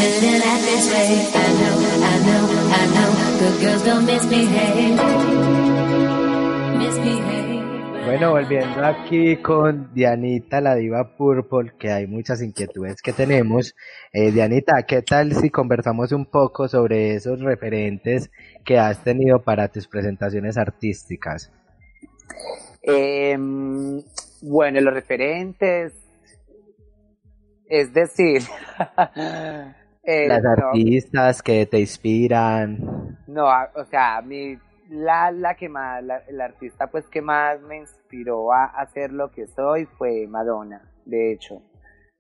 This 0.02 0.92
way. 0.92 1.30
I 1.32 1.54
know, 1.60 1.78
I 2.02 2.18
know, 2.26 2.44
I 2.74 2.86
know. 2.94 3.12
Girls 3.62 3.84
don't 3.86 4.08
Bueno, 8.06 8.32
volviendo 8.32 8.84
aquí 8.84 9.38
con 9.38 9.94
Dianita, 9.94 10.60
la 10.60 10.74
diva 10.74 11.16
Purple, 11.16 11.74
que 11.78 11.92
hay 11.92 12.08
muchas 12.08 12.42
inquietudes 12.42 13.00
que 13.04 13.14
tenemos. 13.14 13.76
Eh, 14.12 14.32
Dianita, 14.32 14.82
¿qué 14.88 15.04
tal 15.04 15.36
si 15.36 15.52
conversamos 15.52 16.12
un 16.12 16.26
poco 16.26 16.68
sobre 16.68 17.14
esos 17.14 17.40
referentes 17.40 18.32
que 18.66 18.80
has 18.80 19.04
tenido 19.04 19.44
para 19.44 19.68
tus 19.68 19.88
presentaciones 19.88 20.58
artísticas? 20.58 21.52
Eh, 22.82 23.38
bueno, 24.42 24.82
los 24.82 24.94
referentes, 24.96 25.94
es 27.70 27.94
decir, 27.94 28.42
eh, 30.04 30.28
Las 30.28 30.44
no, 30.56 30.72
artistas 30.72 31.42
que 31.44 31.66
te 31.66 31.80
inspiran. 31.80 32.80
no, 33.28 33.48
o 33.76 33.86
sea, 33.86 34.18
a 34.18 34.22
mí 34.22 34.58
la, 34.90 35.32
la 35.32 35.56
que 35.56 35.70
más, 35.70 36.04
la, 36.04 36.18
el 36.28 36.42
artista 36.42 36.88
pues 36.92 37.08
que 37.10 37.22
más 37.22 37.62
me 37.62 37.78
inspiró 37.80 38.52
a 38.54 38.66
hacer 38.66 39.12
lo 39.14 39.32
que 39.32 39.48
soy 39.48 39.86
fue 39.86 40.28
Madonna, 40.28 40.92
de 41.06 41.32
hecho. 41.34 41.64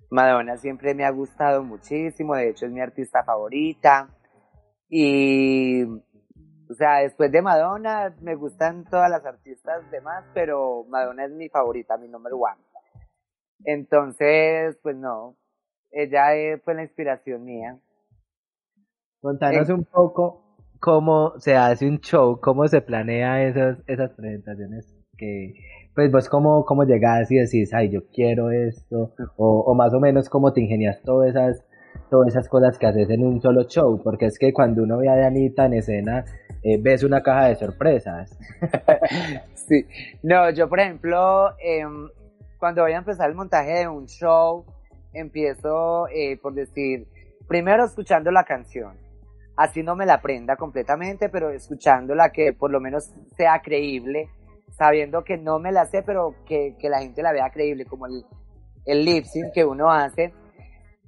Madonna 0.09 0.57
siempre 0.57 0.93
me 0.95 1.05
ha 1.05 1.09
gustado 1.11 1.63
muchísimo, 1.63 2.35
de 2.35 2.49
hecho 2.49 2.65
es 2.65 2.71
mi 2.71 2.81
artista 2.81 3.23
favorita. 3.23 4.09
Y, 4.89 5.83
o 5.85 6.73
sea, 6.77 6.99
después 6.99 7.31
de 7.31 7.41
Madonna 7.41 8.15
me 8.21 8.35
gustan 8.35 8.85
todas 8.85 9.09
las 9.09 9.25
artistas 9.25 9.89
demás, 9.91 10.25
pero 10.33 10.85
Madonna 10.89 11.25
es 11.25 11.31
mi 11.31 11.49
favorita, 11.49 11.97
mi 11.97 12.07
número 12.09 12.37
one. 12.37 12.61
Entonces, 13.65 14.77
pues 14.83 14.95
no, 14.97 15.37
ella 15.91 16.35
eh, 16.35 16.57
fue 16.63 16.73
la 16.75 16.83
inspiración 16.83 17.43
mía. 17.45 17.77
Contanos 19.21 19.69
Eh. 19.69 19.73
un 19.73 19.85
poco 19.85 20.41
cómo 20.79 21.33
se 21.39 21.55
hace 21.55 21.87
un 21.87 21.99
show, 21.99 22.39
cómo 22.41 22.67
se 22.67 22.81
planea 22.81 23.43
esas, 23.43 23.77
esas 23.87 24.11
presentaciones 24.13 24.95
que, 25.17 25.53
pues 25.93 26.11
vos 26.11 26.27
cómo, 26.29 26.65
cómo 26.65 26.83
llegás 26.85 27.29
y 27.31 27.35
decís, 27.35 27.71
ay, 27.73 27.89
yo 27.89 28.01
quiero 28.11 28.49
esto, 28.49 29.13
o, 29.37 29.59
o 29.61 29.75
más 29.75 29.93
o 29.93 29.99
menos 29.99 30.27
cómo 30.29 30.51
te 30.53 30.61
ingenias 30.61 31.01
todas 31.03 31.29
esas, 31.29 31.63
todas 32.09 32.29
esas 32.29 32.49
cosas 32.49 32.79
que 32.79 32.87
haces 32.87 33.09
en 33.11 33.23
un 33.23 33.39
solo 33.41 33.63
show, 33.65 34.01
porque 34.03 34.25
es 34.25 34.39
que 34.39 34.51
cuando 34.53 34.81
uno 34.81 34.97
ve 34.97 35.09
a 35.09 35.27
Anita 35.27 35.65
en 35.65 35.73
escena, 35.75 36.25
eh, 36.63 36.79
ves 36.81 37.03
una 37.03 37.21
caja 37.21 37.45
de 37.47 37.55
sorpresas. 37.55 38.35
Sí, 39.53 39.85
no, 40.23 40.49
yo 40.49 40.67
por 40.67 40.79
ejemplo, 40.79 41.51
em, 41.63 42.09
cuando 42.57 42.81
voy 42.81 42.91
a 42.93 42.97
empezar 42.97 43.29
el 43.29 43.35
montaje 43.35 43.71
de 43.79 43.87
un 43.87 44.07
show, 44.07 44.65
empiezo 45.13 46.07
eh, 46.07 46.37
por 46.41 46.53
decir, 46.53 47.07
primero 47.47 47.85
escuchando 47.85 48.31
la 48.31 48.43
canción, 48.43 48.97
así 49.55 49.83
no 49.83 49.95
me 49.95 50.05
la 50.05 50.15
aprenda 50.15 50.55
completamente, 50.55 51.29
pero 51.29 51.49
escuchándola 51.49 52.31
que 52.31 52.53
por 52.53 52.71
lo 52.71 52.79
menos 52.79 53.11
sea 53.35 53.61
creíble, 53.61 54.29
sabiendo 54.77 55.23
que 55.23 55.37
no 55.37 55.59
me 55.59 55.71
la 55.71 55.85
sé, 55.85 56.03
pero 56.03 56.35
que, 56.45 56.75
que 56.79 56.89
la 56.89 56.99
gente 56.99 57.21
la 57.21 57.33
vea 57.33 57.49
creíble, 57.49 57.85
como 57.85 58.07
el, 58.07 58.25
el 58.85 59.05
lip 59.05 59.25
sync 59.25 59.53
que 59.53 59.65
uno 59.65 59.91
hace. 59.91 60.33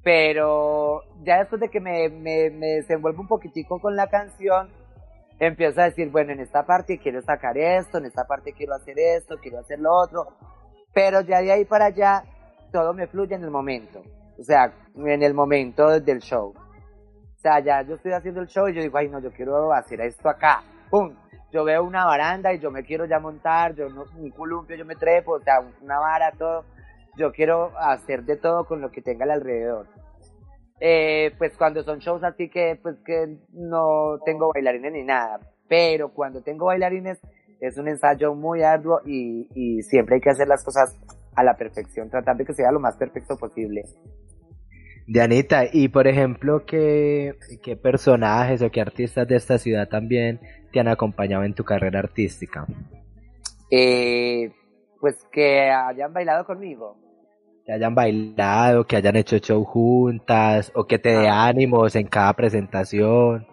Pero 0.03 1.01
ya 1.23 1.39
después 1.39 1.61
de 1.61 1.69
que 1.69 1.79
me, 1.79 2.09
me, 2.09 2.49
me 2.49 2.67
desenvuelvo 2.67 3.21
un 3.21 3.27
poquitico 3.27 3.79
con 3.79 3.95
la 3.95 4.07
canción, 4.07 4.69
empiezo 5.39 5.81
a 5.81 5.85
decir, 5.85 6.09
bueno, 6.09 6.33
en 6.33 6.41
esta 6.41 6.65
parte 6.65 6.99
quiero 6.99 7.21
sacar 7.21 7.57
esto, 7.57 7.99
en 7.99 8.05
esta 8.05 8.25
parte 8.25 8.53
quiero 8.53 8.73
hacer 8.73 8.99
esto, 8.99 9.37
quiero 9.41 9.59
hacer 9.59 9.79
lo 9.79 9.93
otro, 9.93 10.27
pero 10.93 11.21
ya 11.21 11.41
de 11.41 11.53
ahí 11.53 11.65
para 11.65 11.85
allá 11.85 12.23
todo 12.73 12.93
me 12.93 13.07
fluye 13.07 13.35
en 13.35 13.43
el 13.43 13.51
momento, 13.51 14.01
o 14.37 14.43
sea, 14.43 14.73
en 14.95 15.23
el 15.23 15.33
momento 15.33 15.99
del 15.99 16.19
show. 16.19 16.53
O 16.57 17.39
sea, 17.39 17.59
ya 17.59 17.83
yo 17.83 17.95
estoy 17.95 18.13
haciendo 18.13 18.41
el 18.41 18.47
show 18.47 18.67
y 18.67 18.73
yo 18.73 18.81
digo, 18.81 18.97
ay 18.97 19.09
no, 19.09 19.19
yo 19.19 19.31
quiero 19.31 19.71
hacer 19.71 20.01
esto 20.01 20.27
acá, 20.27 20.63
¡pum! 20.89 21.15
Yo 21.51 21.63
veo 21.63 21.83
una 21.83 22.05
baranda 22.05 22.51
y 22.51 22.59
yo 22.59 22.71
me 22.71 22.83
quiero 22.83 23.05
ya 23.05 23.19
montar, 23.19 23.75
yo 23.75 23.87
no, 23.89 24.05
un 24.17 24.31
columpio 24.31 24.75
yo 24.75 24.85
me 24.85 24.95
trepo, 24.95 25.33
o 25.33 25.39
sea, 25.39 25.59
una 25.81 25.99
vara, 25.99 26.31
todo. 26.31 26.65
Yo 27.15 27.31
quiero 27.31 27.71
hacer 27.77 28.23
de 28.23 28.37
todo 28.37 28.65
con 28.65 28.81
lo 28.81 28.89
que 28.89 29.03
tenga 29.03 29.25
al 29.25 29.31
alrededor. 29.31 29.85
Eh, 30.79 31.31
pues 31.37 31.55
cuando 31.55 31.83
son 31.83 31.99
shows 31.99 32.23
así 32.23 32.49
que 32.49 32.79
pues 32.81 32.95
que 33.05 33.37
no 33.51 34.17
tengo 34.25 34.49
bailarines 34.51 34.93
ni 34.93 35.03
nada, 35.03 35.39
pero 35.69 36.09
cuando 36.11 36.41
tengo 36.41 36.65
bailarines 36.65 37.21
es 37.61 37.77
un 37.77 37.87
ensayo 37.87 38.33
muy 38.33 38.63
arduo 38.63 38.99
y, 39.05 39.47
y 39.53 39.83
siempre 39.83 40.15
hay 40.15 40.21
que 40.21 40.31
hacer 40.31 40.47
las 40.47 40.65
cosas 40.65 40.99
a 41.35 41.43
la 41.43 41.55
perfección, 41.55 42.09
tratar 42.09 42.37
de 42.37 42.45
que 42.45 42.53
sea 42.53 42.71
lo 42.71 42.79
más 42.79 42.95
perfecto 42.97 43.37
posible. 43.37 43.83
Dianita, 45.05 45.65
y 45.71 45.89
por 45.89 46.07
ejemplo, 46.07 46.65
¿qué, 46.65 47.35
¿qué 47.61 47.75
personajes 47.75 48.61
o 48.61 48.71
qué 48.71 48.79
artistas 48.79 49.27
de 49.27 49.35
esta 49.35 49.57
ciudad 49.57 49.89
también 49.89 50.39
te 50.71 50.79
han 50.79 50.87
acompañado 50.87 51.43
en 51.43 51.53
tu 51.53 51.63
carrera 51.65 51.99
artística? 51.99 52.65
Eh, 53.69 54.51
pues 55.01 55.17
que 55.31 55.69
hayan 55.69 56.13
bailado 56.13 56.45
conmigo. 56.45 56.97
Que 57.65 57.73
hayan 57.73 57.95
bailado, 57.95 58.85
que 58.85 58.95
hayan 58.95 59.15
hecho 59.17 59.37
show 59.39 59.63
juntas, 59.65 60.71
o 60.75 60.85
que 60.85 60.99
te 60.99 61.09
dé 61.09 61.27
Ah. 61.27 61.47
ánimos 61.47 61.95
en 61.95 62.07
cada 62.07 62.33
presentación. 62.33 63.45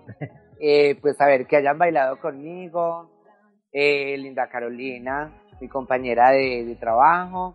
Eh, 0.60 0.96
pues 1.00 1.20
a 1.20 1.26
ver, 1.26 1.46
que 1.46 1.56
hayan 1.56 1.78
bailado 1.78 2.20
conmigo, 2.20 3.10
eh, 3.72 4.16
Linda 4.18 4.48
Carolina, 4.48 5.32
mi 5.60 5.68
compañera 5.68 6.30
de, 6.30 6.64
de 6.64 6.74
trabajo, 6.76 7.54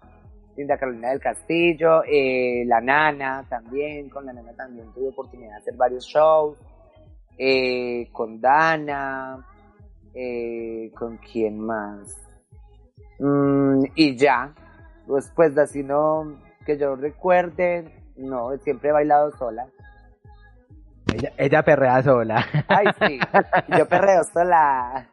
Linda 0.56 0.78
Carolina 0.78 1.10
del 1.10 1.20
Castillo, 1.20 2.04
eh, 2.04 2.64
la 2.66 2.82
Nana 2.82 3.46
también, 3.50 4.10
con 4.10 4.26
la 4.26 4.34
Nana 4.34 4.54
también 4.54 4.92
tuve 4.94 5.10
oportunidad 5.10 5.52
de 5.52 5.58
hacer 5.58 5.76
varios 5.76 6.06
shows, 6.06 6.58
eh, 7.38 8.08
con 8.12 8.40
Dana, 8.40 9.46
eh, 10.14 10.92
con 10.96 11.18
quién 11.18 11.60
más, 11.60 12.26
Mm, 13.20 13.86
y 13.96 14.18
ya, 14.18 14.54
pues, 15.08 15.32
pues 15.36 15.58
así 15.58 15.84
no, 15.84 16.38
que 16.66 16.78
yo 16.78 16.96
recuerde, 16.96 17.86
no, 18.18 18.56
siempre 18.58 18.90
he 18.90 18.94
bailado 18.94 19.32
sola. 19.38 19.68
Ella, 21.16 21.32
ella 21.38 21.64
perrea 21.64 22.04
sola. 22.04 22.46
Ay, 22.68 22.88
sí, 23.00 23.20
yo 23.78 23.88
perreo 23.88 24.24
sola. 24.26 25.08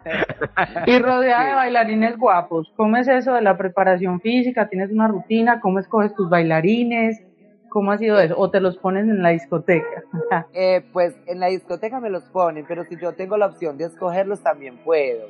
Y 0.87 0.99
rodeada 0.99 1.47
de 1.49 1.55
bailarines 1.55 2.17
guapos, 2.19 2.73
¿cómo 2.77 2.97
es 2.97 3.07
eso 3.07 3.35
de 3.35 3.43
la 3.43 3.57
preparación 3.57 4.21
física? 4.21 4.69
¿Tienes 4.69 4.91
una 4.91 5.07
rutina? 5.09 5.61
¿Cómo 5.61 5.79
escoges 5.79 6.13
tus 6.15 6.29
bailarines? 6.29 7.23
¿Cómo 7.69 7.93
ha 7.93 7.99
sido 7.99 8.19
eso? 8.21 8.35
¿O 8.37 8.51
te 8.51 8.61
los 8.61 8.77
pones 8.79 9.05
en 9.05 9.23
la 9.23 9.31
discoteca? 9.31 10.03
Eh, 10.55 10.85
pues 10.93 11.15
en 11.27 11.41
la 11.41 11.47
discoteca 11.47 12.01
me 12.01 12.11
los 12.11 12.25
ponen, 12.25 12.65
pero 12.67 12.85
si 12.85 12.97
yo 13.01 13.13
tengo 13.15 13.37
la 13.37 13.47
opción 13.47 13.79
de 13.79 13.85
escogerlos 13.85 14.43
también 14.43 14.79
puedo. 14.79 15.27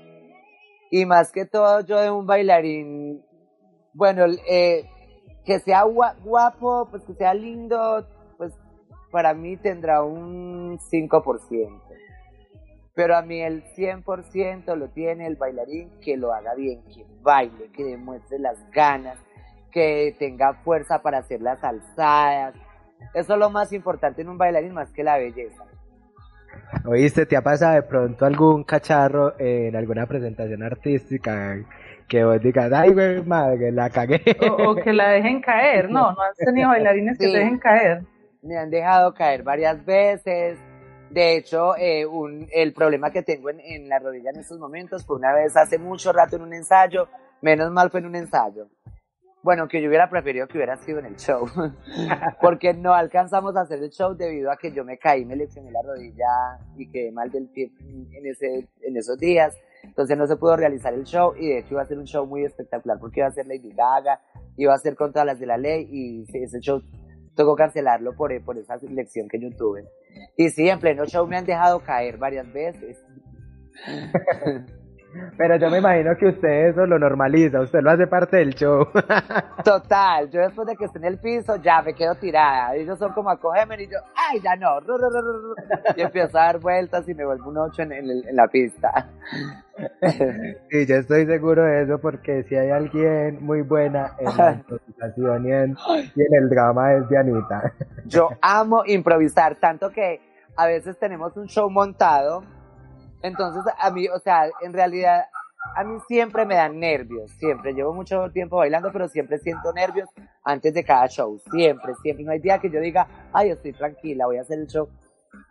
Y 0.90 1.06
más 1.06 1.30
que 1.32 1.44
todo 1.44 1.80
yo 1.80 2.00
de 2.00 2.10
un 2.10 2.26
bailarín, 2.26 3.22
bueno, 3.92 4.24
eh, 4.48 4.84
que 5.44 5.58
sea 5.60 5.84
gua- 5.84 6.14
guapo, 6.24 6.88
pues 6.90 7.02
que 7.04 7.14
sea 7.14 7.34
lindo, 7.34 8.06
para 9.12 9.34
mí 9.34 9.56
tendrá 9.56 10.02
un 10.02 10.78
5%. 10.78 11.80
Pero 12.94 13.16
a 13.16 13.22
mí 13.22 13.40
el 13.40 13.62
100% 13.76 14.74
lo 14.74 14.88
tiene 14.88 15.26
el 15.26 15.36
bailarín 15.36 15.90
que 16.00 16.16
lo 16.16 16.32
haga 16.32 16.54
bien, 16.54 16.82
que 16.92 17.06
baile, 17.22 17.70
que 17.72 17.84
demuestre 17.84 18.38
las 18.38 18.58
ganas, 18.70 19.18
que 19.70 20.16
tenga 20.18 20.54
fuerza 20.64 21.00
para 21.00 21.18
hacer 21.18 21.40
las 21.40 21.62
alzadas. 21.62 22.54
Eso 23.14 23.34
es 23.34 23.38
lo 23.38 23.50
más 23.50 23.72
importante 23.72 24.22
en 24.22 24.28
un 24.30 24.38
bailarín 24.38 24.74
más 24.74 24.90
que 24.92 25.04
la 25.04 25.18
belleza. 25.18 25.64
¿Oíste? 26.84 27.26
¿Te 27.26 27.36
ha 27.36 27.42
pasado 27.42 27.74
de 27.74 27.82
pronto 27.82 28.26
algún 28.26 28.64
cacharro 28.64 29.34
en 29.38 29.74
alguna 29.76 30.06
presentación 30.06 30.62
artística 30.62 31.56
que 32.08 32.24
vos 32.24 32.40
digas, 32.42 32.70
ay, 32.72 32.92
güey, 32.92 33.22
madre, 33.22 33.72
la 33.72 33.88
cagué? 33.88 34.22
O, 34.50 34.70
o 34.70 34.74
que 34.74 34.92
la 34.92 35.10
dejen 35.10 35.40
caer, 35.40 35.90
no, 35.90 36.12
no 36.12 36.22
has 36.22 36.36
tenido 36.36 36.68
bailarines 36.70 37.18
que 37.18 37.26
te 37.26 37.38
dejen 37.38 37.58
caer. 37.58 38.02
Me 38.42 38.58
han 38.58 38.70
dejado 38.70 39.14
caer 39.14 39.42
varias 39.42 39.84
veces. 39.84 40.58
De 41.10 41.36
hecho, 41.36 41.76
eh, 41.76 42.06
el 42.52 42.72
problema 42.72 43.10
que 43.10 43.22
tengo 43.22 43.50
en, 43.50 43.60
en 43.60 43.88
la 43.88 43.98
rodilla 43.98 44.30
en 44.30 44.40
estos 44.40 44.58
momentos 44.58 45.04
fue 45.04 45.16
una 45.16 45.32
vez 45.32 45.56
hace 45.56 45.78
mucho 45.78 46.12
rato 46.12 46.36
en 46.36 46.42
un 46.42 46.54
ensayo, 46.54 47.08
menos 47.40 47.70
mal 47.70 47.90
fue 47.90 48.00
en 48.00 48.06
un 48.06 48.16
ensayo. 48.16 48.68
Bueno, 49.42 49.66
que 49.66 49.82
yo 49.82 49.88
hubiera 49.88 50.08
preferido 50.08 50.46
que 50.46 50.56
hubiera 50.56 50.76
sido 50.76 51.00
en 51.00 51.06
el 51.06 51.16
show, 51.16 51.46
porque 52.40 52.74
no 52.74 52.94
alcanzamos 52.94 53.56
a 53.56 53.62
hacer 53.62 53.82
el 53.82 53.90
show 53.90 54.14
debido 54.14 54.52
a 54.52 54.56
que 54.56 54.70
yo 54.70 54.84
me 54.84 54.98
caí, 54.98 55.24
me 55.24 55.34
lesioné 55.34 55.72
la 55.72 55.82
rodilla 55.82 56.60
y 56.76 56.88
quedé 56.88 57.10
mal 57.10 57.28
del 57.30 57.48
pie 57.48 57.72
en, 57.80 58.24
ese, 58.24 58.68
en 58.82 58.96
esos 58.96 59.18
días. 59.18 59.56
Entonces 59.82 60.16
no 60.16 60.28
se 60.28 60.36
pudo 60.36 60.56
realizar 60.56 60.94
el 60.94 61.02
show 61.02 61.34
y 61.36 61.48
de 61.48 61.58
hecho 61.58 61.74
iba 61.74 61.82
a 61.82 61.86
ser 61.86 61.98
un 61.98 62.06
show 62.06 62.24
muy 62.24 62.44
espectacular 62.44 63.00
porque 63.00 63.18
iba 63.18 63.26
a 63.26 63.32
ser 63.32 63.48
Lady 63.48 63.72
Gaga, 63.72 64.20
iba 64.56 64.72
a 64.74 64.78
ser 64.78 64.94
con 64.94 65.12
todas 65.12 65.26
las 65.26 65.40
de 65.40 65.46
la 65.46 65.58
ley 65.58 65.88
y 65.90 66.24
ese 66.38 66.60
show 66.60 66.80
tocó 67.34 67.56
cancelarlo 67.56 68.14
por, 68.14 68.38
por 68.44 68.58
esa 68.58 68.76
lección 68.88 69.28
que 69.28 69.40
yo 69.40 69.50
tuve. 69.56 69.84
Y 70.36 70.50
sí, 70.50 70.68
en 70.68 70.80
pleno 70.80 71.06
show 71.06 71.26
me 71.26 71.36
han 71.36 71.46
dejado 71.46 71.80
caer 71.80 72.18
varias 72.18 72.52
veces. 72.52 73.04
Pero 75.36 75.56
yo 75.56 75.70
me 75.70 75.78
imagino 75.78 76.16
que 76.16 76.26
usted 76.28 76.68
eso 76.68 76.86
lo 76.86 76.98
normaliza, 76.98 77.60
usted 77.60 77.80
lo 77.82 77.90
hace 77.90 78.06
parte 78.06 78.38
del 78.38 78.54
show. 78.54 78.86
Total, 79.64 80.30
yo 80.30 80.40
después 80.40 80.66
de 80.66 80.76
que 80.76 80.86
esté 80.86 80.98
en 80.98 81.04
el 81.04 81.18
piso 81.18 81.56
ya 81.56 81.82
me 81.82 81.94
quedo 81.94 82.14
tirada. 82.14 82.74
Ellos 82.74 82.98
son 82.98 83.12
como 83.12 83.30
acógeme 83.30 83.82
y 83.82 83.88
yo, 83.88 83.98
ay, 84.14 84.40
ya 84.40 84.56
no. 84.56 84.78
Y 85.96 86.00
empiezo 86.00 86.38
a 86.38 86.44
dar 86.44 86.58
vueltas 86.60 87.08
y 87.08 87.14
me 87.14 87.24
vuelvo 87.24 87.50
un 87.50 87.58
ocho 87.58 87.82
en, 87.82 87.92
en 87.92 88.22
en 88.32 88.36
la 88.36 88.48
pista. 88.48 89.08
Y 90.70 90.86
yo 90.86 90.96
estoy 90.96 91.26
seguro 91.26 91.64
de 91.64 91.82
eso 91.82 91.98
porque 91.98 92.42
si 92.44 92.56
hay 92.56 92.70
alguien 92.70 93.44
muy 93.44 93.62
buena 93.62 94.14
en 94.18 94.36
la 94.36 94.52
improvisación 94.52 95.46
y 95.46 95.52
en, 95.52 95.76
y 96.14 96.22
en 96.22 96.34
el 96.34 96.48
drama 96.48 96.94
es 96.94 97.08
Dianita. 97.08 97.72
Yo 98.06 98.30
amo 98.42 98.82
improvisar, 98.86 99.56
tanto 99.56 99.90
que 99.90 100.20
a 100.56 100.66
veces 100.66 100.98
tenemos 100.98 101.36
un 101.36 101.46
show 101.46 101.70
montado. 101.70 102.42
Entonces, 103.22 103.62
a 103.78 103.90
mí, 103.90 104.08
o 104.08 104.18
sea, 104.18 104.48
en 104.60 104.72
realidad, 104.72 105.26
a 105.76 105.84
mí 105.84 105.98
siempre 106.08 106.44
me 106.44 106.56
dan 106.56 106.78
nervios, 106.78 107.30
siempre. 107.32 107.72
Llevo 107.72 107.94
mucho 107.94 108.30
tiempo 108.30 108.56
bailando, 108.56 108.90
pero 108.92 109.08
siempre 109.08 109.38
siento 109.38 109.72
nervios 109.72 110.08
antes 110.44 110.74
de 110.74 110.84
cada 110.84 111.06
show. 111.06 111.38
Siempre, 111.50 111.94
siempre. 112.02 112.24
No 112.24 112.32
hay 112.32 112.40
día 112.40 112.58
que 112.58 112.70
yo 112.70 112.80
diga, 112.80 113.06
ay, 113.32 113.50
estoy 113.50 113.72
tranquila, 113.72 114.26
voy 114.26 114.38
a 114.38 114.42
hacer 114.42 114.58
el 114.58 114.66
show. 114.66 114.88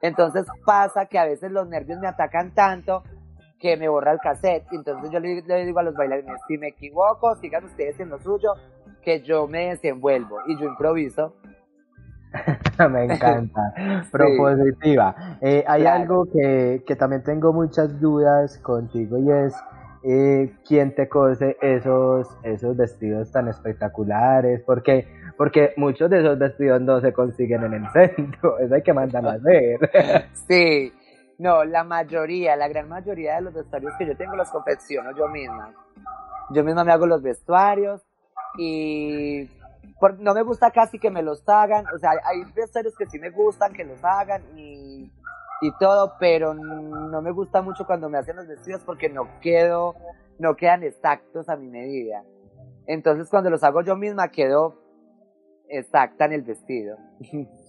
Entonces 0.01 0.45
pasa 0.65 1.05
que 1.05 1.17
a 1.17 1.25
veces 1.25 1.51
los 1.51 1.67
nervios 1.67 1.99
me 1.99 2.07
atacan 2.07 2.53
tanto 2.53 3.03
que 3.59 3.77
me 3.77 3.87
borra 3.87 4.11
el 4.11 4.19
cassette. 4.19 4.65
Entonces 4.71 5.11
yo 5.11 5.19
le, 5.19 5.41
digo 5.41 5.79
a 5.79 5.83
los 5.83 5.95
bailarines, 5.95 6.41
si 6.47 6.57
me 6.57 6.69
equivoco, 6.69 7.35
sigan 7.35 7.63
ustedes 7.63 7.99
en 7.99 8.09
lo 8.09 8.19
suyo, 8.19 8.55
que 9.01 9.21
yo 9.21 9.47
me 9.47 9.69
desenvuelvo 9.69 10.39
y 10.47 10.59
yo 10.59 10.67
improviso. 10.67 11.35
Me 12.89 13.05
encanta. 13.05 13.73
Propositiva. 14.11 15.37
Eh, 15.41 15.63
hay 15.67 15.81
Claro. 15.81 16.01
algo 16.01 16.25
que, 16.31 16.83
que 16.85 16.95
también 16.95 17.23
tengo 17.23 17.53
muchas 17.53 17.99
dudas 17.99 18.57
contigo 18.59 19.17
y 19.17 19.31
es 19.31 19.55
eh, 20.03 20.53
quién 20.67 20.95
te 20.95 21.07
cose 21.07 21.57
esos, 21.61 22.27
esos 22.43 22.75
vestidos 22.75 23.31
tan 23.31 23.47
espectaculares, 23.47 24.61
porque, 24.65 25.07
porque 25.37 25.73
muchos 25.77 26.09
de 26.09 26.21
esos 26.21 26.39
vestidos 26.39 26.81
no 26.81 26.99
se 27.01 27.13
consiguen 27.13 27.63
en 27.65 27.73
el 27.73 27.89
centro, 27.91 28.57
eso 28.59 28.73
hay 28.73 28.81
que 28.81 28.93
mandarlo 28.93 29.29
a 29.29 29.33
hacer. 29.33 30.29
Sí, 30.47 30.91
no, 31.37 31.63
la 31.65 31.83
mayoría, 31.83 32.55
la 32.55 32.67
gran 32.67 32.89
mayoría 32.89 33.35
de 33.35 33.41
los 33.41 33.53
vestuarios 33.53 33.93
que 33.99 34.07
yo 34.07 34.15
tengo 34.17 34.35
los 34.35 34.49
confecciono 34.49 35.11
yo 35.15 35.27
misma. 35.27 35.71
Yo 36.49 36.63
misma 36.63 36.83
me 36.83 36.91
hago 36.91 37.05
los 37.05 37.21
vestuarios 37.21 38.01
y 38.57 39.49
por- 40.01 40.19
no 40.19 40.33
me 40.33 40.41
gusta 40.41 40.71
casi 40.71 40.99
que 40.99 41.09
me 41.11 41.21
los 41.21 41.47
hagan, 41.47 41.85
o 41.95 41.97
sea, 41.99 42.11
hay 42.25 42.43
vestuarios 42.53 42.95
que 42.97 43.05
sí 43.05 43.19
me 43.19 43.29
gustan 43.29 43.71
que 43.71 43.85
los 43.85 44.03
hagan 44.03 44.41
y, 44.57 45.09
y 45.61 45.71
todo, 45.79 46.15
pero 46.19 46.53
no 46.55 47.21
me 47.21 47.31
gusta 47.31 47.61
mucho 47.61 47.85
cuando 47.85 48.09
me 48.09 48.17
hacen 48.17 48.35
los 48.35 48.47
vestidos 48.47 48.81
porque 48.83 49.07
no 49.09 49.39
quedo, 49.39 49.95
no 50.39 50.55
quedan 50.55 50.83
exactos 50.83 51.47
a 51.47 51.55
mi 51.55 51.67
medida. 51.69 52.23
Entonces 52.87 53.29
cuando 53.29 53.51
los 53.51 53.63
hago 53.63 53.81
yo 53.83 53.95
misma 53.95 54.29
quedo 54.29 54.75
exacta 55.69 56.25
en 56.25 56.33
el 56.33 56.41
vestido. 56.41 56.97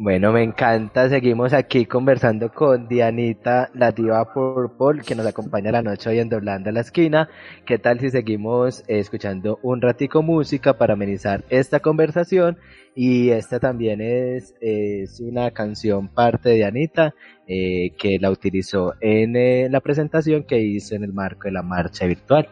Bueno, 0.00 0.30
me 0.32 0.44
encanta. 0.44 1.08
Seguimos 1.08 1.52
aquí 1.52 1.84
conversando 1.84 2.52
con 2.52 2.86
Dianita, 2.86 3.68
la 3.74 3.90
diva 3.90 4.32
Purple, 4.32 5.02
que 5.02 5.16
nos 5.16 5.26
acompaña 5.26 5.72
la 5.72 5.82
noche 5.82 6.08
hoy 6.08 6.20
en 6.20 6.28
Doblando 6.28 6.70
la 6.70 6.82
Esquina. 6.82 7.28
¿Qué 7.66 7.80
tal 7.80 7.98
si 7.98 8.08
seguimos 8.10 8.82
eh, 8.82 9.00
escuchando 9.00 9.58
un 9.60 9.82
ratico 9.82 10.22
música 10.22 10.78
para 10.78 10.92
amenizar 10.92 11.44
esta 11.48 11.80
conversación? 11.80 12.58
Y 12.94 13.30
esta 13.30 13.58
también 13.58 14.00
es, 14.00 14.54
es 14.60 15.18
una 15.18 15.50
canción 15.50 16.06
parte 16.06 16.50
de 16.50 16.54
Dianita, 16.54 17.16
eh, 17.48 17.90
que 17.98 18.20
la 18.20 18.30
utilizó 18.30 18.94
en 19.00 19.34
eh, 19.34 19.68
la 19.68 19.80
presentación 19.80 20.44
que 20.44 20.60
hizo 20.60 20.94
en 20.94 21.02
el 21.02 21.12
marco 21.12 21.48
de 21.48 21.52
la 21.52 21.62
marcha 21.64 22.06
virtual. 22.06 22.48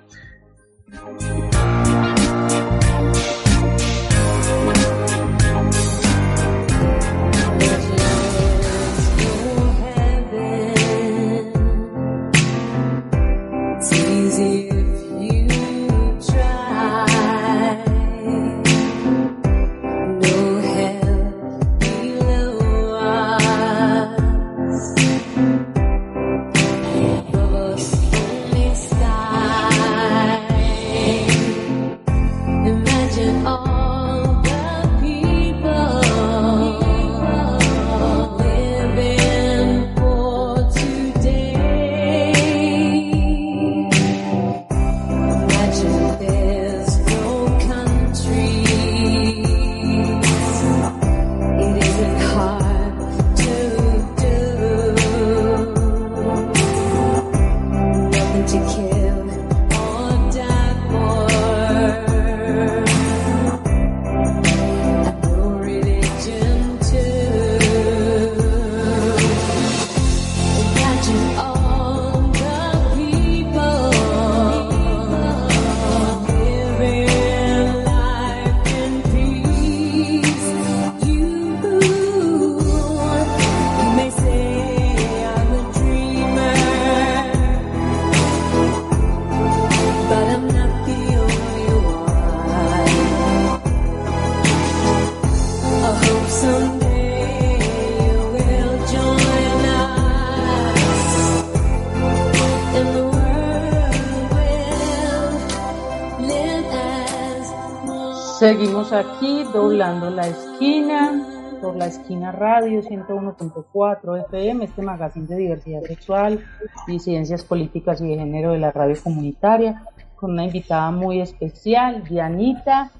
Seguimos 108.47 108.93
aquí 108.93 109.43
doblando 109.53 110.09
la 110.09 110.29
esquina 110.29 111.21
por 111.61 111.75
la 111.75 111.87
esquina 111.87 112.31
radio 112.31 112.81
101.4 112.81 114.21
FM, 114.27 114.65
este 114.67 114.83
magazine 114.83 115.27
de 115.27 115.35
diversidad 115.35 115.83
sexual, 115.83 116.45
disidencias 116.87 117.43
políticas 117.43 118.01
y 118.01 118.07
de 118.07 118.19
género 118.19 118.53
de 118.53 118.59
la 118.59 118.71
radio 118.71 118.95
comunitaria, 119.03 119.83
con 120.15 120.31
una 120.31 120.45
invitada 120.45 120.93
muy 120.93 121.21
especial, 121.21 122.05
Dianita. 122.05 122.93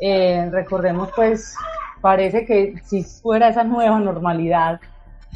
Eh, 0.00 0.48
recordemos 0.50 1.10
pues, 1.14 1.54
parece 2.00 2.46
que 2.46 2.80
si 2.82 3.02
fuera 3.02 3.48
esa 3.48 3.62
nueva 3.62 4.00
normalidad 4.00 4.80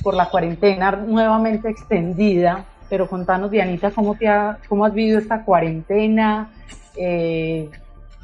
por 0.02 0.14
la 0.14 0.31
cuarentena 0.31 0.92
nuevamente 0.92 1.68
extendida, 1.68 2.64
pero 2.88 3.07
contanos 3.07 3.50
Dianita, 3.50 3.90
¿cómo, 3.90 4.14
te 4.14 4.28
ha, 4.28 4.61
cómo 4.66 4.87
has 4.87 4.94
vivido 4.94 5.18
esta 5.18 5.44
cuarentena? 5.44 6.52
Eh, 6.96 7.68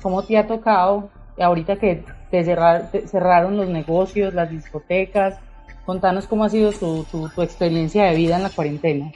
¿Cómo 0.00 0.22
te 0.22 0.38
ha 0.38 0.46
tocado 0.46 1.11
ahorita 1.38 1.76
que 1.76 2.04
te, 2.30 2.44
cerrar- 2.44 2.90
cerraron 3.06 3.56
los 3.56 3.68
negocios, 3.68 4.34
las 4.34 4.50
discotecas? 4.50 5.38
Contanos 5.86 6.26
cómo 6.26 6.44
ha 6.44 6.48
sido 6.48 6.72
tu, 6.72 7.28
experiencia 7.42 8.04
de 8.04 8.14
vida 8.14 8.36
en 8.36 8.42
la 8.44 8.50
cuarentena. 8.50 9.12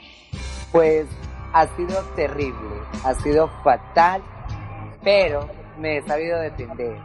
Pues 0.71 1.07
ha 1.53 1.65
sido 1.75 2.01
terrible, 2.15 2.53
ha 3.03 3.13
sido 3.15 3.47
fatal, 3.63 4.21
pero 5.03 5.49
me 5.79 5.97
he 5.97 6.01
sabido 6.03 6.39
defender. 6.39 6.95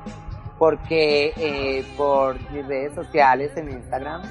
Porque 0.59 1.33
eh, 1.37 1.85
por 1.97 2.39
mis 2.53 2.67
redes 2.67 2.95
sociales, 2.95 3.57
en 3.57 3.71
Instagram, 3.71 4.23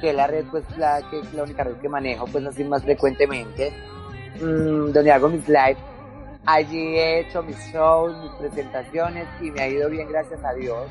que 0.00 0.10
es 0.10 0.16
la 0.16 0.26
red, 0.26 0.44
pues 0.50 0.64
la, 0.78 1.02
que 1.10 1.20
la 1.34 1.42
única 1.42 1.64
red 1.64 1.76
que 1.76 1.88
manejo, 1.88 2.26
pues 2.26 2.46
así 2.46 2.64
más 2.64 2.82
frecuentemente, 2.82 3.72
mm, 4.36 4.92
donde 4.92 5.12
hago 5.12 5.28
mis 5.28 5.46
lives, 5.48 5.76
allí 6.46 6.96
he 6.96 7.20
hecho 7.20 7.42
mis 7.42 7.58
shows, 7.72 8.16
mis 8.22 8.30
presentaciones 8.32 9.26
y 9.40 9.50
me 9.50 9.62
ha 9.62 9.68
ido 9.68 9.88
bien, 9.90 10.08
gracias 10.08 10.42
a 10.44 10.52
Dios. 10.54 10.86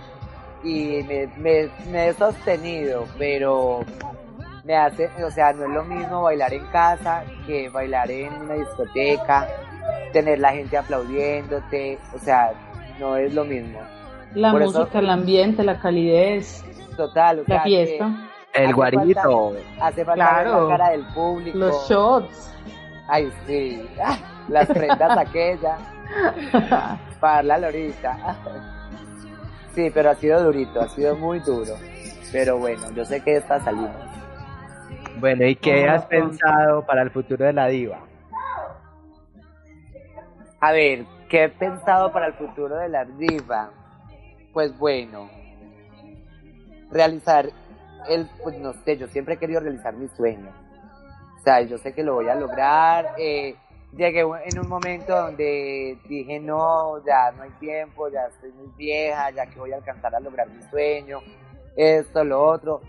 Y 0.64 1.04
me, 1.08 1.28
me, 1.38 1.70
me 1.92 2.08
he 2.10 2.14
sostenido, 2.14 3.06
pero 3.18 3.82
me 4.64 4.76
hace, 4.78 5.10
o 5.24 5.30
sea, 5.30 5.52
no 5.54 5.64
es 5.66 5.70
lo 5.72 5.84
mismo 5.84 6.22
bailar 6.22 6.54
en 6.54 6.66
casa 6.68 7.24
que 7.46 7.68
bailar 7.70 8.10
en 8.10 8.34
una 8.34 8.54
discoteca, 8.54 9.48
tener 10.14 10.40
la 10.40 10.54
gente 10.54 10.78
aplaudiéndote, 10.78 12.00
o 12.16 12.20
sea, 12.20 12.54
no 13.00 13.18
es 13.18 13.34
lo 13.34 13.44
mismo. 13.44 13.80
La 14.36 14.52
Por 14.52 14.62
eso- 14.64 14.80
música, 14.80 15.00
el 15.00 15.10
ambiente, 15.10 15.64
la 15.64 15.80
calidez, 15.80 16.64
Total, 16.96 17.40
o 17.40 17.44
sea, 17.46 17.56
la 17.58 17.64
que 17.64 17.70
fiesta, 17.70 18.30
El 18.54 18.74
guarito. 18.74 19.04
falta- 19.22 19.86
hace 19.86 20.06
falta 20.06 20.30
Claro. 20.44 20.70
la 20.70 20.78
cara 20.78 20.92
del 20.92 21.06
público. 21.08 21.58
los 21.58 21.90
shots. 21.90 22.54
Ay, 23.10 23.30
sí, 23.46 23.86
las 24.48 24.68
prendas 24.68 25.18
aquellas, 25.18 25.80
para 27.20 27.44
la 27.44 27.58
lorita. 27.58 28.38
Sí, 29.74 29.90
pero 29.94 30.12
ha 30.12 30.16
sido 30.16 30.44
durito, 30.44 30.82
ha 30.82 30.90
sido 30.90 31.16
muy 31.16 31.40
duro. 31.40 31.76
Pero 32.32 32.58
bueno, 32.58 32.92
yo 32.92 33.06
sé 33.06 33.22
que 33.22 33.38
esta 33.38 33.60
salimos. 33.60 33.92
Bueno, 35.20 35.46
¿y 35.46 35.56
qué 35.56 35.88
has 35.88 36.06
pensado 36.06 36.86
para 36.86 37.02
el 37.04 37.12
futuro 37.12 37.46
de 37.46 37.54
la 37.54 37.68
diva? 37.68 38.00
A 40.60 40.72
ver, 40.72 41.06
¿qué 41.30 41.46
he 41.46 41.50
pensado 41.50 42.12
para 42.12 42.28
el 42.28 42.34
futuro 42.34 42.76
de 42.78 42.90
la 42.90 43.06
diva? 43.06 43.72
Pues 44.54 44.78
bueno, 44.78 45.30
realizar 46.92 47.50
el, 48.08 48.30
pues 48.44 48.58
no 48.60 48.74
sé, 48.74 48.98
yo 48.98 49.08
siempre 49.08 49.36
he 49.36 49.38
querido 49.38 49.60
realizar 49.60 49.94
mis 49.94 50.12
sueños. 50.12 50.54
O 51.40 51.44
sea, 51.44 51.62
yo 51.62 51.78
sé 51.78 51.94
que 51.94 52.04
lo 52.04 52.14
voy 52.16 52.30
a 52.30 52.36
lograr. 52.36 53.14
eh, 53.18 53.56
llegué 53.96 54.22
en 54.22 54.60
un 54.60 54.68
momento 54.68 55.16
donde 55.16 55.98
dije, 56.08 56.40
no, 56.40 57.04
ya 57.06 57.32
no 57.32 57.44
hay 57.44 57.52
tiempo, 57.60 58.10
ya 58.10 58.26
estoy 58.28 58.52
muy 58.52 58.68
vieja, 58.78 59.32
ya 59.32 59.46
que 59.46 59.60
voy 59.60 59.72
a 59.72 59.78
alcanzar 59.78 60.14
a 60.16 60.20
lograr 60.20 60.50
mi 60.50 60.62
sueño, 60.64 61.20
esto, 61.76 62.24
lo 62.24 62.44
otro. 62.44 62.82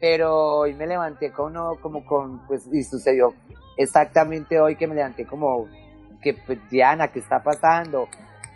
Pero 0.00 0.58
hoy 0.58 0.74
me 0.74 0.86
levanté 0.86 1.30
con, 1.30 1.54
como 1.80 2.04
con, 2.04 2.44
pues, 2.46 2.66
y 2.72 2.82
sucedió 2.82 3.34
exactamente 3.76 4.60
hoy 4.60 4.76
que 4.76 4.86
me 4.86 4.94
levanté 4.94 5.26
como, 5.26 5.68
que 6.20 6.34
pues, 6.34 6.58
Diana, 6.70 7.08
¿qué 7.08 7.20
está 7.20 7.42
pasando? 7.42 8.08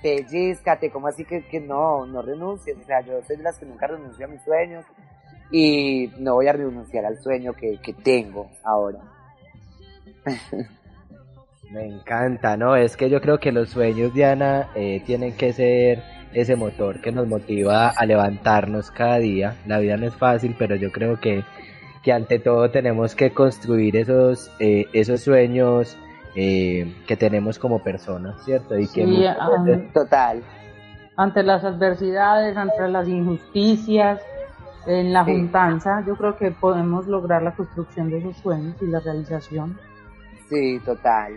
Pellizcate, 0.02 0.90
¿cómo 0.90 1.08
así 1.08 1.24
que, 1.24 1.46
que 1.46 1.60
no, 1.60 2.04
no 2.06 2.20
renuncies? 2.22 2.76
O 2.78 2.84
sea, 2.84 3.00
yo 3.00 3.22
soy 3.22 3.36
de 3.36 3.44
las 3.44 3.58
que 3.58 3.66
nunca 3.66 3.86
renuncio 3.86 4.26
a 4.26 4.28
mis 4.28 4.42
sueños 4.42 4.84
y 5.50 6.12
no 6.18 6.34
voy 6.34 6.48
a 6.48 6.52
renunciar 6.52 7.04
al 7.04 7.18
sueño 7.22 7.52
que, 7.52 7.80
que 7.80 7.92
tengo 7.92 8.50
ahora. 8.64 8.98
Me 11.70 11.84
encanta, 11.86 12.56
¿no? 12.56 12.76
Es 12.76 12.96
que 12.96 13.10
yo 13.10 13.20
creo 13.20 13.38
que 13.38 13.52
los 13.52 13.70
sueños, 13.70 14.14
Diana, 14.14 14.68
eh, 14.74 15.02
tienen 15.04 15.36
que 15.36 15.52
ser 15.52 16.02
ese 16.32 16.54
motor 16.56 17.00
que 17.00 17.12
nos 17.12 17.26
motiva 17.26 17.88
a 17.88 18.06
levantarnos 18.06 18.90
cada 18.90 19.18
día. 19.18 19.56
La 19.66 19.78
vida 19.78 19.96
no 19.96 20.06
es 20.06 20.14
fácil, 20.14 20.54
pero 20.58 20.76
yo 20.76 20.92
creo 20.92 21.18
que, 21.18 21.44
que 22.02 22.12
ante 22.12 22.38
todo 22.38 22.70
tenemos 22.70 23.14
que 23.14 23.32
construir 23.32 23.96
esos, 23.96 24.50
eh, 24.60 24.86
esos 24.92 25.20
sueños 25.22 25.96
eh, 26.36 26.94
que 27.06 27.16
tenemos 27.16 27.58
como 27.58 27.82
personas, 27.82 28.44
¿cierto? 28.44 28.78
Y 28.78 28.86
que 28.88 29.04
Sí, 29.04 29.24
Total. 29.92 30.42
ante 31.16 31.42
las 31.42 31.64
adversidades, 31.64 32.56
ante 32.56 32.88
las 32.88 33.08
injusticias, 33.08 34.20
en 34.86 35.12
la 35.12 35.24
Sí. 35.24 35.32
juntanza, 35.32 36.04
yo 36.06 36.14
creo 36.14 36.36
que 36.36 36.52
podemos 36.52 37.08
lograr 37.08 37.42
la 37.42 37.52
construcción 37.56 38.08
de 38.10 38.18
esos 38.18 38.36
sueños 38.36 38.76
y 38.80 38.86
la 38.86 39.00
realización. 39.00 39.76
Sí, 40.48 40.78
total. 40.84 41.32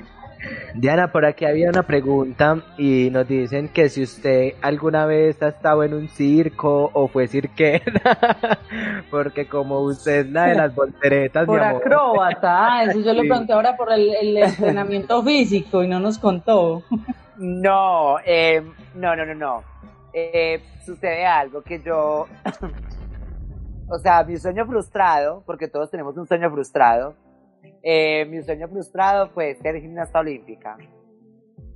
Diana, 0.73 1.12
por 1.12 1.25
aquí 1.25 1.45
había 1.45 1.69
una 1.69 1.84
pregunta 1.84 2.62
y 2.78 3.10
nos 3.12 3.28
dicen 3.28 3.69
que 3.69 3.89
si 3.89 4.04
usted 4.04 4.54
alguna 4.62 5.06
vez 5.06 5.41
ha 5.43 5.49
estado 5.49 5.84
en 5.84 5.93
un 5.93 6.08
circo 6.08 6.89
o 6.93 7.08
fue 7.08 7.28
cirquera, 7.28 8.17
porque 9.12 9.47
como 9.47 9.80
usted 9.82 10.25
es 10.28 10.32
la 10.32 10.45
de 10.45 10.56
las 10.56 10.73
volteretas, 10.75 11.45
Por 11.45 11.60
mi 11.60 11.65
amor. 11.65 11.82
acróbata, 11.82 12.84
eso 12.84 12.99
yo 12.99 13.13
lo 13.13 13.21
Sí. 13.23 13.28
pregunté 13.28 13.54
ahora 13.54 13.75
por 13.75 13.91
el, 13.91 14.13
el 14.15 14.38
entrenamiento 14.38 15.21
físico 15.23 15.84
y 15.84 15.88
no 15.88 15.99
nos 15.99 16.17
contó. 16.17 16.84
No, 17.38 18.17
eh, 18.25 18.62
no, 18.95 19.15
no, 19.15 19.25
no, 19.25 19.36
no. 19.36 19.63
Eh, 20.13 20.62
sucede 20.86 21.25
algo 21.25 21.62
que 21.62 21.82
yo, 21.82 22.28
o 23.89 23.97
sea, 23.99 24.23
mi 24.23 24.38
sueño 24.38 24.65
frustrado, 24.65 25.43
porque 25.45 25.67
todos 25.67 25.89
tenemos 25.91 26.15
un 26.17 26.28
sueño 26.28 26.49
frustrado, 26.52 27.13
eh, 27.82 28.26
mi 28.26 28.41
sueño 28.41 28.67
frustrado 28.67 29.30
fue 29.30 29.56
ser 29.56 29.80
gimnasta 29.80 30.19
olímpica. 30.19 30.78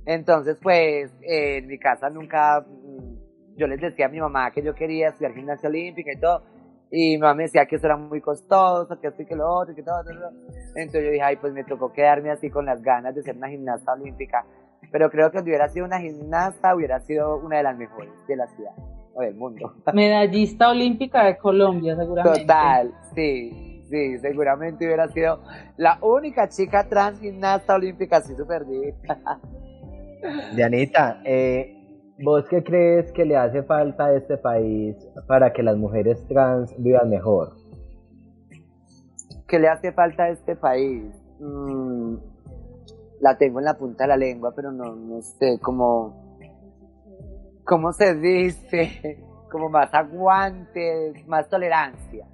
Entonces, 0.06 0.58
pues, 0.62 1.12
eh, 1.22 1.58
en 1.58 1.66
mi 1.66 1.78
casa 1.78 2.10
nunca, 2.10 2.60
mm, 2.60 3.56
yo 3.56 3.66
les 3.66 3.80
decía 3.80 4.06
a 4.06 4.08
mi 4.10 4.20
mamá 4.20 4.50
que 4.50 4.62
yo 4.62 4.74
quería 4.74 5.08
estudiar 5.08 5.34
gimnasia 5.34 5.68
olímpica 5.68 6.12
y 6.12 6.20
todo, 6.20 6.42
y 6.90 7.12
mi 7.12 7.18
mamá 7.18 7.34
me 7.34 7.42
decía 7.44 7.66
que 7.66 7.76
eso 7.76 7.86
era 7.86 7.96
muy 7.96 8.20
costoso, 8.20 9.00
que 9.00 9.08
esto 9.08 9.22
y 9.22 9.26
que 9.26 9.34
lo 9.34 9.48
otro, 9.48 9.74
que 9.74 9.82
todo, 9.82 10.04
todo, 10.04 10.14
todo. 10.14 10.30
Entonces 10.76 11.04
yo 11.04 11.10
dije, 11.10 11.22
ay, 11.22 11.36
pues 11.36 11.52
me 11.52 11.64
tocó 11.64 11.92
quedarme 11.92 12.30
así 12.30 12.50
con 12.50 12.66
las 12.66 12.82
ganas 12.82 13.14
de 13.14 13.22
ser 13.22 13.36
una 13.36 13.48
gimnasta 13.48 13.92
olímpica. 13.92 14.44
Pero 14.92 15.10
creo 15.10 15.30
que 15.30 15.38
si 15.38 15.44
hubiera 15.44 15.68
sido 15.68 15.86
una 15.86 15.98
gimnasta, 15.98 16.74
hubiera 16.74 17.00
sido 17.00 17.38
una 17.38 17.56
de 17.56 17.62
las 17.64 17.76
mejores 17.76 18.12
de 18.28 18.36
la 18.36 18.46
ciudad 18.48 18.74
o 19.14 19.22
del 19.22 19.34
mundo. 19.34 19.74
Medallista 19.92 20.68
olímpica 20.68 21.24
de 21.24 21.36
Colombia, 21.38 21.96
seguramente. 21.96 22.40
Total, 22.40 22.92
sí, 23.14 23.73
sí, 23.94 24.18
seguramente 24.18 24.84
hubiera 24.86 25.06
sido 25.08 25.40
la 25.76 25.98
única 26.02 26.48
chica 26.48 26.88
trans 26.88 27.20
gimnasta 27.20 27.76
olímpica 27.76 28.16
así 28.16 28.34
súper 28.34 28.66
divina. 28.66 29.40
Dianita, 30.56 31.20
eh, 31.24 32.12
¿vos 32.18 32.44
qué 32.48 32.64
crees 32.64 33.12
que 33.12 33.24
le 33.24 33.36
hace 33.36 33.62
falta 33.62 34.06
a 34.06 34.14
este 34.14 34.36
país 34.36 34.96
para 35.28 35.52
que 35.52 35.62
las 35.62 35.76
mujeres 35.76 36.26
trans 36.26 36.74
vivan 36.78 37.08
mejor? 37.08 37.54
¿Qué 39.46 39.60
le 39.60 39.68
hace 39.68 39.92
falta 39.92 40.24
a 40.24 40.28
este 40.30 40.56
país? 40.56 41.04
Mm, 41.38 42.16
la 43.20 43.36
tengo 43.38 43.60
en 43.60 43.64
la 43.66 43.74
punta 43.74 44.04
de 44.04 44.08
la 44.08 44.16
lengua, 44.16 44.52
pero 44.56 44.72
no, 44.72 44.96
no 44.96 45.22
sé 45.22 45.60
cómo, 45.60 46.38
cómo 47.64 47.92
se 47.92 48.16
dice, 48.16 49.22
como 49.52 49.68
más 49.68 49.94
aguante, 49.94 51.24
más 51.28 51.48
tolerancia, 51.48 52.26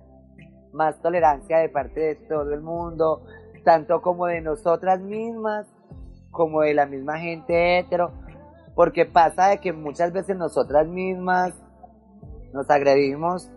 más 0.73 1.01
tolerancia 1.01 1.59
de 1.59 1.69
parte 1.69 2.01
de 2.01 2.15
todo 2.15 2.53
el 2.53 2.61
mundo, 2.61 3.23
tanto 3.65 4.01
como 4.01 4.27
de 4.27 4.41
nosotras 4.41 5.01
mismas, 5.01 5.67
como 6.31 6.63
de 6.63 6.75
la 6.75 6.87
misma 6.87 7.19
gente 7.19 7.79
hetero, 7.79 8.13
porque 8.75 9.05
pasa 9.05 9.49
de 9.49 9.59
que 9.59 9.73
muchas 9.73 10.13
veces 10.13 10.37
nosotras 10.37 10.87
mismas 10.87 11.55
nos 12.53 12.69
agredimos, 12.71 13.51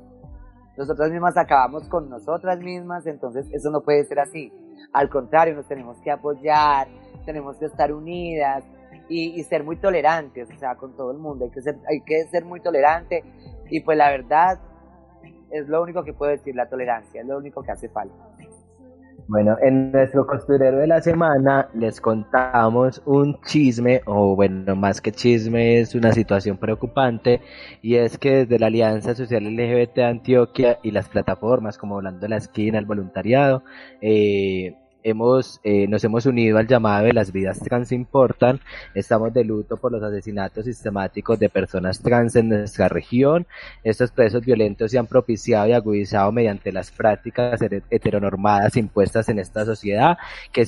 nosotras 0.78 1.12
mismas 1.12 1.38
acabamos 1.38 1.88
con 1.88 2.10
nosotras 2.10 2.60
mismas, 2.60 3.06
entonces 3.06 3.46
eso 3.52 3.70
no 3.70 3.82
puede 3.82 4.04
ser 4.06 4.20
así. 4.20 4.52
Al 4.92 5.10
contrario, 5.10 5.56
nos 5.56 5.68
tenemos 5.68 5.98
que 6.02 6.12
apoyar, 6.12 6.88
tenemos 7.26 7.58
que 7.58 7.66
estar 7.66 7.94
unidas 7.94 8.64
y, 9.08 9.40
y 9.40 9.44
ser 9.44 9.64
muy 9.64 9.78
tolerantes, 9.78 10.50
o 10.54 10.58
sea, 10.58 10.76
con 10.76 10.96
todo 10.96 11.12
el 11.12 11.20
mundo. 11.20 11.46
Hay 11.46 11.52
que 11.52 11.62
ser, 11.62 11.76
hay 11.90 12.02
que 12.02 12.26
ser 12.30 12.44
muy 12.44 12.60
tolerante 12.60 13.24
y 13.70 13.82
pues 13.82 13.98
la 13.98 14.10
verdad 14.10 14.60
es 15.54 15.70
lo 15.70 15.82
único 15.82 16.04
que 16.04 16.14
puedo 16.14 16.32
decir, 16.32 16.56
la 16.56 16.68
tolerancia, 16.68 17.22
es 17.22 17.28
lo 17.28 17.38
único 17.38 17.62
que 17.62 17.72
hace 17.72 17.88
falta. 17.90 18.16
Bueno, 19.28 19.56
en 19.62 19.92
nuestro 19.92 20.28
costurero 20.28 20.80
de 20.80 20.88
la 20.88 21.02
semana 21.02 21.70
les 21.74 22.02
contamos 22.02 23.02
un 23.06 23.40
chisme, 23.42 24.02
o 24.06 24.36
bueno, 24.36 24.76
más 24.76 25.00
que 25.00 25.14
chisme, 25.14 25.80
es 25.80 25.96
una 25.96 26.12
situación 26.12 26.58
preocupante, 26.58 27.40
y 27.82 27.96
es 27.96 28.18
que 28.18 28.46
desde 28.46 28.60
la 28.60 28.68
Alianza 28.68 29.16
Social 29.16 29.46
LGBT 29.46 29.96
de 29.96 30.04
Antioquia 30.04 30.80
y 30.84 30.92
las 30.92 31.08
plataformas 31.08 31.78
como 31.78 31.96
Hablando 31.96 32.20
de 32.20 32.30
la 32.30 32.38
Esquina, 32.38 32.80
el 32.80 32.86
voluntariado, 32.86 33.64
eh, 34.02 34.76
hemos, 35.04 35.60
eh, 35.64 35.88
nos 35.88 36.04
hemos 36.04 36.26
unido 36.26 36.58
al 36.58 36.68
llamado 36.68 37.06
de 37.06 37.14
las 37.14 37.32
vidas 37.32 37.60
trans 37.60 37.92
importan, 37.92 38.60
estamos 38.96 39.34
de 39.34 39.44
luto 39.44 39.78
por 39.78 39.92
los 39.92 40.02
asesinatos 40.02 40.66
sistemáticos 40.66 41.38
de 41.40 41.50
personas 41.50 42.02
trans 42.02 42.36
en 42.36 42.50
nuestra 42.50 42.88
región, 42.90 43.46
estos 43.84 44.12
presos 44.12 44.44
violentos 44.46 44.92
se 44.92 44.98
han 44.98 45.08
propiciado 45.08 45.68
y 45.68 45.74
agudizado 45.74 46.32
mediante 46.32 46.72
las 46.72 46.92
prácticas 46.92 47.62
heter- 47.62 47.84
heteronormadas 47.90 48.78
impuestas 48.78 49.30
en 49.30 49.40
esta 49.40 49.66
sociedad 49.66 50.18
que 50.52 50.66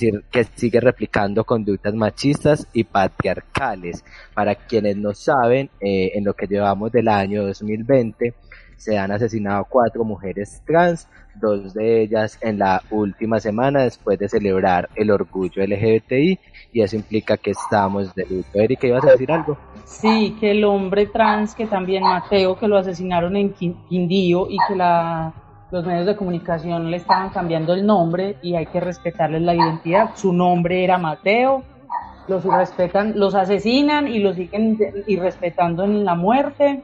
sigue 0.56 0.80
replicando 0.80 1.44
conductas 1.44 1.94
machistas 1.96 2.68
y 2.74 2.84
patriarcales. 2.84 4.04
Para 4.34 4.56
quienes 4.56 4.98
no 4.98 5.14
saben, 5.14 5.70
eh, 5.80 6.12
en 6.16 6.26
lo 6.26 6.34
que 6.34 6.48
llevamos 6.48 6.92
del 6.92 7.08
año 7.08 7.46
2020 7.46 8.34
se 8.78 8.98
han 8.98 9.12
asesinado 9.12 9.66
cuatro 9.70 10.04
mujeres 10.04 10.62
trans, 10.66 11.08
dos 11.36 11.74
de 11.74 12.02
ellas 12.02 12.38
en 12.42 12.60
la 12.60 12.82
última 12.92 13.40
semana 13.40 13.84
después 13.84 14.18
de 14.20 14.30
celebrar 14.30 14.90
el 14.96 15.12
orgullo 15.12 15.64
LGBTI 15.64 16.40
y 16.72 16.82
eso 16.82 16.96
implica 16.96 17.38
que 17.38 17.52
estamos 17.52 18.14
de 18.16 18.26
luto. 18.30 18.50
Erika, 18.54 18.88
¿ibas 18.88 19.06
a 19.06 19.12
decir 19.12 19.32
algo? 19.32 19.58
Sí, 19.86 20.36
que 20.40 20.52
el 20.52 20.64
hombre 20.64 21.08
trans, 21.08 21.54
que 21.56 21.66
también 21.68 22.04
Mateo, 22.04 22.58
que 22.58 22.68
lo 22.68 22.78
asesinaron 22.78 23.36
en 23.38 23.54
Quin- 23.54 23.76
Quindío 23.88 24.48
y 24.50 24.58
que 24.68 24.76
la, 24.76 25.34
los 25.72 25.86
medios 25.86 26.06
de 26.06 26.16
comunicación 26.16 26.90
le 26.90 26.98
estaban 26.98 27.30
cambiando 27.30 27.74
el 27.74 27.86
nombre 27.86 28.38
y 28.42 28.56
hay 28.56 28.66
que 28.68 28.80
respetarles 28.80 29.42
la 29.42 29.56
identidad. 29.56 30.10
Su 30.16 30.34
nombre 30.34 30.84
era 30.84 30.98
Mateo, 30.98 31.64
los 32.28 32.44
respetan, 32.44 33.14
los 33.20 33.36
asesinan 33.36 34.08
y 34.08 34.20
los 34.20 34.36
siguen 34.36 34.78
de- 34.78 35.04
y 35.06 35.18
respetando 35.18 35.84
en 35.84 36.04
la 36.06 36.16
muerte. 36.16 36.82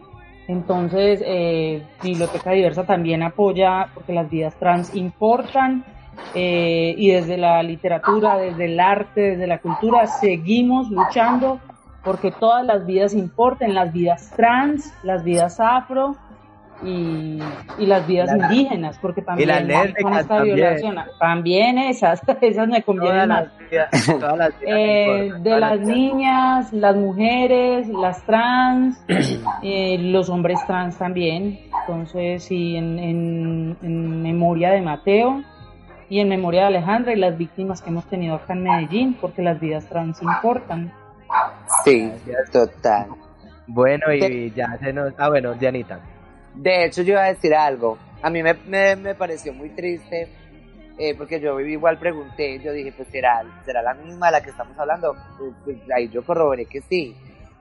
Entonces, 0.47 1.21
eh, 1.25 1.83
Biblioteca 2.01 2.51
Diversa 2.51 2.85
también 2.85 3.23
apoya 3.23 3.87
porque 3.93 4.13
las 4.13 4.29
vidas 4.29 4.55
trans 4.55 4.95
importan 4.95 5.85
eh, 6.35 6.93
y 6.97 7.11
desde 7.11 7.37
la 7.37 7.63
literatura, 7.63 8.37
desde 8.37 8.65
el 8.65 8.79
arte, 8.79 9.21
desde 9.21 9.47
la 9.47 9.59
cultura, 9.59 10.07
seguimos 10.07 10.89
luchando 10.89 11.59
porque 12.03 12.31
todas 12.31 12.65
las 12.65 12.85
vidas 12.85 13.13
importen, 13.13 13.75
las 13.75 13.93
vidas 13.93 14.31
trans, 14.35 14.91
las 15.03 15.23
vidas 15.23 15.59
afro 15.59 16.15
y, 16.83 17.39
y 17.77 17.85
las 17.85 18.07
vidas 18.07 18.29
indígenas, 18.35 18.97
porque 18.99 19.21
también 19.21 19.49
las 19.49 19.93
con 20.01 20.13
esta 20.13 20.35
también. 20.37 20.55
violación, 20.55 20.95
también 21.19 21.77
esas, 21.77 22.21
esas 22.41 22.67
me 22.67 22.81
convienen 22.83 23.27
Todas 23.27 23.27
más. 23.27 23.43
las 23.43 23.69
vidas, 23.69 24.19
todas 24.19 24.37
las 24.37 24.59
vidas 24.59 24.75
Eh, 24.77 25.05
importan, 25.05 25.43
de 25.43 25.49
todas 25.49 25.59
las 25.61 25.79
niñas, 25.87 26.73
las 26.73 26.95
mujeres, 26.95 27.87
las 27.89 28.23
trans, 28.25 29.03
eh, 29.63 29.97
los 29.99 30.29
hombres 30.29 30.59
trans 30.67 30.97
también. 30.97 31.59
Entonces, 31.87 32.43
sí, 32.43 32.75
en, 32.75 32.97
en- 32.99 33.77
en 33.81 34.21
memoria 34.21 34.71
de 34.71 34.81
Mateo 34.81 35.43
y 36.09 36.19
en 36.19 36.29
memoria 36.29 36.61
de 36.61 36.67
Alejandra 36.67 37.13
y 37.13 37.15
las 37.17 37.37
víctimas 37.37 37.81
que 37.81 37.89
hemos 37.89 38.05
tenido 38.05 38.35
acá 38.35 38.53
en 38.53 38.63
Medellín, 38.63 39.13
porque 39.21 39.41
las 39.41 39.59
vidas 39.59 39.87
trans 39.87 40.21
importan. 40.21 40.91
Sí, 41.85 42.11
total. 42.51 43.07
Bueno, 43.67 44.11
y 44.13 44.51
ya 44.51 44.77
se 44.79 44.91
nos... 44.91 45.13
Ah, 45.17 45.29
bueno, 45.29 45.53
Dianita. 45.53 45.99
De 46.53 46.85
hecho, 46.85 47.01
yo 47.01 47.13
iba 47.13 47.23
a 47.23 47.27
decir 47.33 47.53
algo. 47.55 47.97
A 48.21 48.29
mí 48.29 48.43
me, 48.43 48.53
me, 48.67 48.95
me 48.95 49.15
pareció 49.15 49.53
muy 49.53 49.69
triste, 49.69 50.27
eh, 50.97 51.15
porque 51.17 51.39
yo 51.39 51.59
igual 51.59 51.97
pregunté, 51.97 52.59
yo 52.59 52.71
dije, 52.73 52.91
pues 52.95 53.07
será, 53.09 53.43
será 53.65 53.81
la 53.81 53.93
misma 53.93 54.27
de 54.27 54.31
la 54.33 54.41
que 54.43 54.49
estamos 54.51 54.77
hablando. 54.77 55.15
Pues, 55.37 55.53
pues, 55.63 55.77
ahí 55.95 56.09
yo 56.09 56.23
corroboré 56.23 56.65
que 56.65 56.81
sí. 56.81 57.15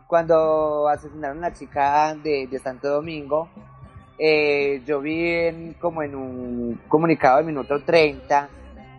Cuando 0.06 0.88
asesinaron 0.88 1.38
a 1.38 1.48
la 1.48 1.54
chica 1.54 2.14
de, 2.16 2.46
de 2.50 2.58
Santo 2.58 2.88
Domingo, 2.88 3.48
eh, 4.18 4.82
yo 4.84 5.00
vi 5.00 5.24
en- 5.28 5.74
como 5.74 6.02
en 6.02 6.14
un 6.14 6.80
comunicado 6.88 7.36
del 7.38 7.46
minuto 7.46 7.82
30, 7.82 8.48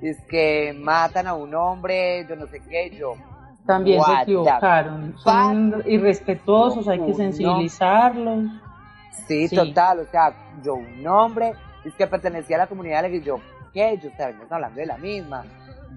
es 0.01 0.17
que 0.27 0.73
matan 0.79 1.27
a 1.27 1.33
un 1.33 1.53
hombre, 1.53 2.25
yo 2.27 2.35
no 2.35 2.47
sé 2.47 2.61
qué, 2.67 2.89
yo. 2.97 3.13
También 3.67 3.99
What 3.99 4.15
se 4.15 4.21
equivocaron. 4.23 5.13
Son 5.19 5.83
irrespetuosos, 5.85 6.87
hay 6.87 6.97
que 6.99 7.13
No. 7.43 7.57
Sí, 9.27 9.47
Sí. 9.47 9.55
total, 9.55 9.99
o 9.99 10.05
sea, 10.05 10.33
yo 10.63 10.75
un 10.75 11.05
hombre, 11.07 11.53
es 11.85 11.93
que 11.95 12.07
pertenecía 12.07 12.55
a 12.57 12.59
la 12.59 12.67
comunidad 12.67 13.09
y 13.09 13.21
yo, 13.21 13.35
¿qué? 13.73 13.97
Yo 14.01 14.09
estábamos 14.09 14.51
hablando 14.51 14.79
de 14.79 14.85
la 14.85 14.97
misma. 14.97 15.43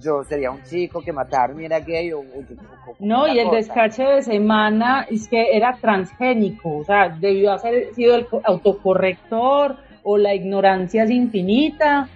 Yo 0.00 0.24
sería 0.24 0.50
un 0.50 0.62
chico 0.64 1.00
que 1.02 1.12
mataron 1.12 1.60
y 1.60 1.66
era 1.66 1.78
gay 1.80 2.12
o, 2.12 2.18
o 2.18 2.22
o- 2.22 2.94
No, 2.98 3.28
y 3.28 3.38
el 3.38 3.44
cosa. 3.46 3.56
descache 3.58 4.02
de 4.02 4.22
semana 4.22 5.06
es 5.08 5.28
que 5.28 5.56
era 5.56 5.76
transgénico, 5.80 6.78
o 6.78 6.84
sea, 6.84 7.08
debió 7.08 7.52
haber 7.52 7.94
sido 7.94 8.16
el 8.16 8.26
co- 8.26 8.40
autocorrector 8.44 9.76
o 10.02 10.18
la 10.18 10.34
ignorancia 10.34 11.04
es 11.04 11.10
infinita. 11.10 12.08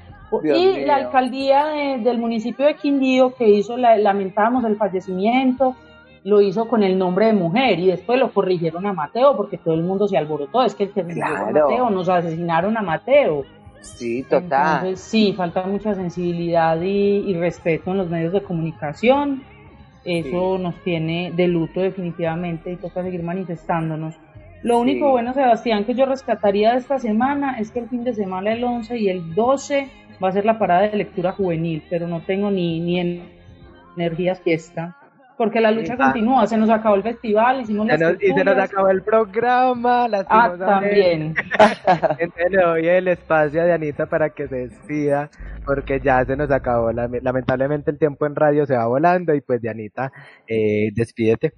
Dios 0.43 0.59
y 0.59 0.67
mío. 0.67 0.87
la 0.87 0.97
alcaldía 0.97 1.65
de- 1.69 1.99
del 1.99 2.19
municipio 2.19 2.67
de 2.67 2.75
Quindío, 2.75 3.35
que 3.35 3.49
hizo, 3.49 3.77
la, 3.79 3.97
lamentamos 3.97 4.63
el 4.65 4.77
fallecimiento, 4.77 5.75
lo 6.29 6.41
hizo 6.41 6.69
con 6.69 6.83
el 6.83 6.99
nombre 6.99 7.27
de 7.27 7.33
mujer 7.33 7.79
y 7.79 7.87
después 7.87 8.19
lo 8.21 8.31
corrigieron 8.33 8.87
a 8.87 8.93
Mateo 8.93 9.37
porque 9.37 9.57
todo 9.59 9.75
el 9.75 9.83
mundo 9.83 10.07
se 10.09 10.19
alborotó. 10.19 10.63
Es 10.63 10.75
que 10.75 10.85
el 10.85 10.91
que 10.93 11.03
Claro. 11.05 11.37
a 11.37 11.51
Mateo, 11.51 11.91
nos 11.91 12.09
asesinaron 12.09 12.77
a 12.77 12.83
Mateo. 12.83 13.45
Sí, 13.81 14.25
total. 14.25 14.79
Entonces, 14.87 15.01
sí, 15.01 15.33
falta 15.37 15.63
mucha 15.65 15.95
sensibilidad 15.95 16.81
y, 16.83 17.31
y 17.31 17.35
respeto 17.35 17.93
en 17.93 17.99
los 17.99 18.11
medios 18.11 18.33
de 18.33 18.43
comunicación. 18.43 19.43
Eso 20.05 20.59
nos 20.59 20.75
tiene 20.85 21.33
de 21.35 21.49
luto 21.49 21.81
definitivamente 21.81 22.73
y 22.73 22.77
toca 22.77 23.03
seguir 23.03 23.23
manifestándonos. 23.23 24.15
Lo 24.63 24.79
único 24.81 25.07
Sí. 25.07 25.13
bueno, 25.13 25.33
Sebastián, 25.35 25.85
que 25.85 25.95
yo 25.95 26.07
rescataría 26.07 26.73
de 26.73 26.79
esta 26.79 26.99
semana 26.99 27.59
es 27.59 27.71
que 27.71 27.79
el 27.81 27.89
fin 27.89 28.05
de 28.05 28.13
semana, 28.15 28.53
el 28.53 28.65
11 28.65 28.99
y 28.99 29.09
el 29.09 29.35
12, 29.35 29.89
va 30.23 30.29
a 30.29 30.33
ser 30.33 30.45
la 30.45 30.59
parada 30.59 30.83
de 30.89 30.97
lectura 30.97 31.33
juvenil, 31.33 31.83
pero 31.89 32.09
no 32.09 32.21
tengo 32.23 32.51
ni, 32.51 32.81
ni 32.81 32.99
en- 33.01 33.23
energías 33.97 34.41
fiesta. 34.41 34.97
Porque 35.39 35.61
la 35.61 35.71
lucha 35.71 35.95
Ah. 35.95 36.05
continúa, 36.07 36.47
se 36.49 36.57
nos 36.59 36.69
acabó 36.69 36.97
el 36.97 37.03
festival, 37.05 37.61
hicimos 37.61 37.87
Se 37.87 37.93
las 37.97 38.01
nos- 38.15 38.23
y 38.23 38.33
se 38.33 38.45
nos 38.45 38.59
acabó 38.59 38.89
el 38.91 39.03
programa, 39.03 40.05
Ah, 40.05 40.09
lastimosamente. 40.09 40.65
también. 40.67 41.35
Entonces 42.19 42.51
le 42.51 42.63
doy 42.63 42.87
el 42.89 43.09
espacio 43.09 43.63
a 43.63 43.65
Dianita 43.65 44.07
para 44.07 44.31
que 44.31 44.49
se 44.49 44.57
despida, 44.69 45.31
porque 45.65 46.01
ya 46.01 46.25
se 46.25 46.37
nos 46.37 46.51
acabó. 46.51 46.91
Lame- 46.93 47.21
Lamentablemente 47.23 47.91
el 47.91 47.99
tiempo 47.99 48.27
en 48.27 48.35
radio 48.35 48.67
se 48.67 48.77
va 48.77 48.87
volando 48.87 49.33
y 49.33 49.41
pues 49.41 49.61
Dianita, 49.63 50.11
eh, 50.47 50.91
despídete. 50.93 51.53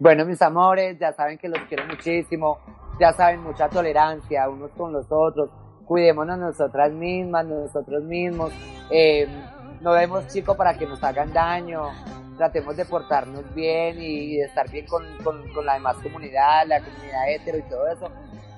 Bueno, 0.00 0.24
mis 0.24 0.40
amores, 0.40 0.98
ya 0.98 1.12
saben 1.12 1.36
que 1.38 1.48
los 1.48 1.58
quiero 1.68 1.84
muchísimo, 1.86 2.58
ya 3.00 3.12
saben, 3.12 3.42
mucha 3.42 3.68
tolerancia 3.68 4.48
unos 4.48 4.70
con 4.70 4.92
los 4.92 5.06
otros, 5.10 5.50
cuidémonos 5.84 6.38
nosotras 6.38 6.90
mismas, 6.92 7.44
nosotros 7.46 8.02
mismos, 8.04 8.52
eh, 8.90 9.26
no 9.82 9.92
demos 9.92 10.26
chicos 10.28 10.56
para 10.56 10.74
que 10.78 10.86
nos 10.86 11.02
hagan 11.04 11.32
daño, 11.32 11.88
tratemos 12.42 12.76
de 12.76 12.84
portarnos 12.84 13.54
bien 13.54 14.02
y, 14.02 14.38
de 14.38 14.46
estar 14.46 14.68
bien 14.68 14.84
con, 14.86 15.04
con, 15.22 15.64
la 15.64 15.74
demás 15.74 15.96
comunidad, 16.02 16.66
la 16.66 16.80
comunidad 16.80 17.30
hetero 17.30 17.58
y 17.58 17.62
todo 17.62 17.86
eso. 17.86 18.10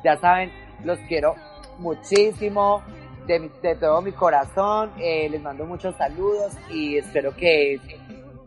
Ya 0.02 0.16
saben, 0.16 0.50
los 0.84 0.98
quiero 1.00 1.34
muchísimo, 1.78 2.82
de, 3.26 3.50
de 3.60 3.74
todo 3.74 4.00
mi 4.00 4.12
corazón, 4.12 4.90
eh, 4.98 5.28
les 5.28 5.42
mando 5.42 5.66
muchos 5.66 5.94
saludos 5.96 6.54
y 6.70 6.96
espero 6.96 7.36
que 7.36 7.78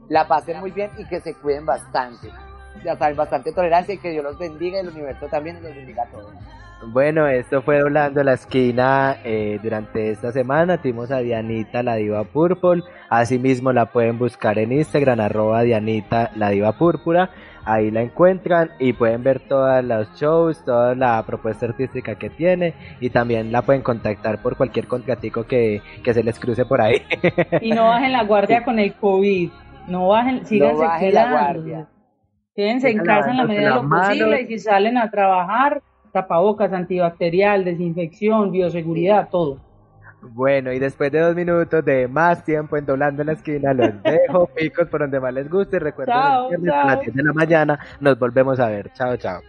la 0.09 0.27
pasen 0.27 0.59
muy 0.59 0.71
bien 0.71 0.89
y 0.97 1.05
que 1.05 1.19
se 1.19 1.35
cuiden 1.35 1.67
bastante. 1.67 2.31
Ya 2.83 2.97
saben, 2.97 3.15
bastante 3.15 3.51
tolerancia 3.51 3.93
y 3.93 3.99
que 3.99 4.09
Dios 4.09 4.23
los 4.23 4.39
bendiga 4.39 4.77
y 4.77 4.81
el 4.81 4.89
universo 4.89 5.27
también 5.27 5.61
los 5.61 5.75
bendiga 5.75 6.01
a 6.01 6.07
todos. 6.07 6.33
Bueno, 6.85 7.27
esto 7.27 7.63
fue 7.63 7.79
Doblando 7.79 8.23
la 8.23 8.33
Esquina 8.33 9.17
eh, 9.23 9.59
durante 9.63 10.11
esta 10.11 10.31
semana. 10.31 10.77
Tuvimos 10.77 11.09
a 11.11 11.19
Dianita, 11.19 11.81
la 11.81 11.95
diva 11.95 12.23
purple. 12.23 12.83
Asimismo 13.09 13.73
la 13.73 13.87
pueden 13.87 14.19
buscar 14.19 14.59
en 14.59 14.71
Instagram, 14.71 15.19
arroba 15.19 15.63
Dianita, 15.63 16.31
la 16.35 16.49
diva 16.49 16.73
púrpura. 16.73 17.31
Ahí 17.65 17.89
la 17.91 18.01
encuentran 18.01 18.69
y 18.79 18.93
pueden 18.93 19.23
ver 19.23 19.39
todos 19.39 19.83
los 19.83 20.13
shows, 20.15 20.63
toda 20.63 20.95
la 20.95 21.21
propuesta 21.25 21.65
artística 21.65 22.15
que 22.15 22.29
tiene. 22.29 22.75
Y 23.01 23.09
también 23.09 23.51
la 23.51 23.63
pueden 23.63 23.81
contactar 23.81 24.41
por 24.41 24.55
cualquier 24.55 24.87
contratico 24.87 25.45
que, 25.45 25.81
que 26.03 26.13
se 26.13 26.23
les 26.23 26.39
cruce 26.39 26.63
por 26.65 26.79
ahí. 26.79 27.01
Y 27.61 27.71
no 27.71 27.87
bajen 27.87 28.13
la 28.13 28.23
guardia 28.23 28.63
con 28.63 28.77
el 28.77 28.93
COVID. 28.93 29.49
No 29.87 30.09
bajen, 30.09 30.45
síganse 30.45 30.83
bajen 30.83 31.13
la 31.13 31.31
guardia. 31.31 31.87
Quédense 32.55 32.89
en 32.89 32.99
casa 32.99 33.31
en 33.31 33.37
la 33.37 33.45
medida 33.45 33.69
de 33.69 33.75
lo 33.75 33.89
posible 33.89 34.41
y 34.41 34.45
si 34.47 34.59
salen 34.59 34.97
a 34.97 35.09
trabajar, 35.11 35.81
tapabocas, 36.21 36.73
antibacterial, 36.73 37.63
desinfección, 37.63 38.51
bioseguridad, 38.51 39.29
todo. 39.29 39.57
Bueno, 40.21 40.73
y 40.73 40.79
después 40.79 41.11
de 41.11 41.19
dos 41.19 41.35
minutos 41.35 41.85
de 41.85 42.07
más 42.07 42.43
tiempo 42.43 42.75
en 42.75 42.85
Doblando 42.85 43.23
la 43.23 43.33
Esquina, 43.33 43.73
los 43.73 43.91
dejo 44.03 44.47
picos 44.47 44.87
por 44.87 45.01
donde 45.01 45.19
más 45.19 45.33
les 45.33 45.49
guste. 45.49 45.79
Recuerden, 45.79 46.15
Chao, 46.15 46.43
el 46.51 46.57
viernes 46.57 46.73
a 46.73 46.87
las 46.87 47.01
10 47.01 47.15
de 47.15 47.23
la 47.23 47.33
mañana 47.33 47.79
nos 47.99 48.17
volvemos 48.17 48.59
a 48.59 48.67
ver. 48.67 48.91
Chao, 48.93 49.15
chao. 49.17 49.41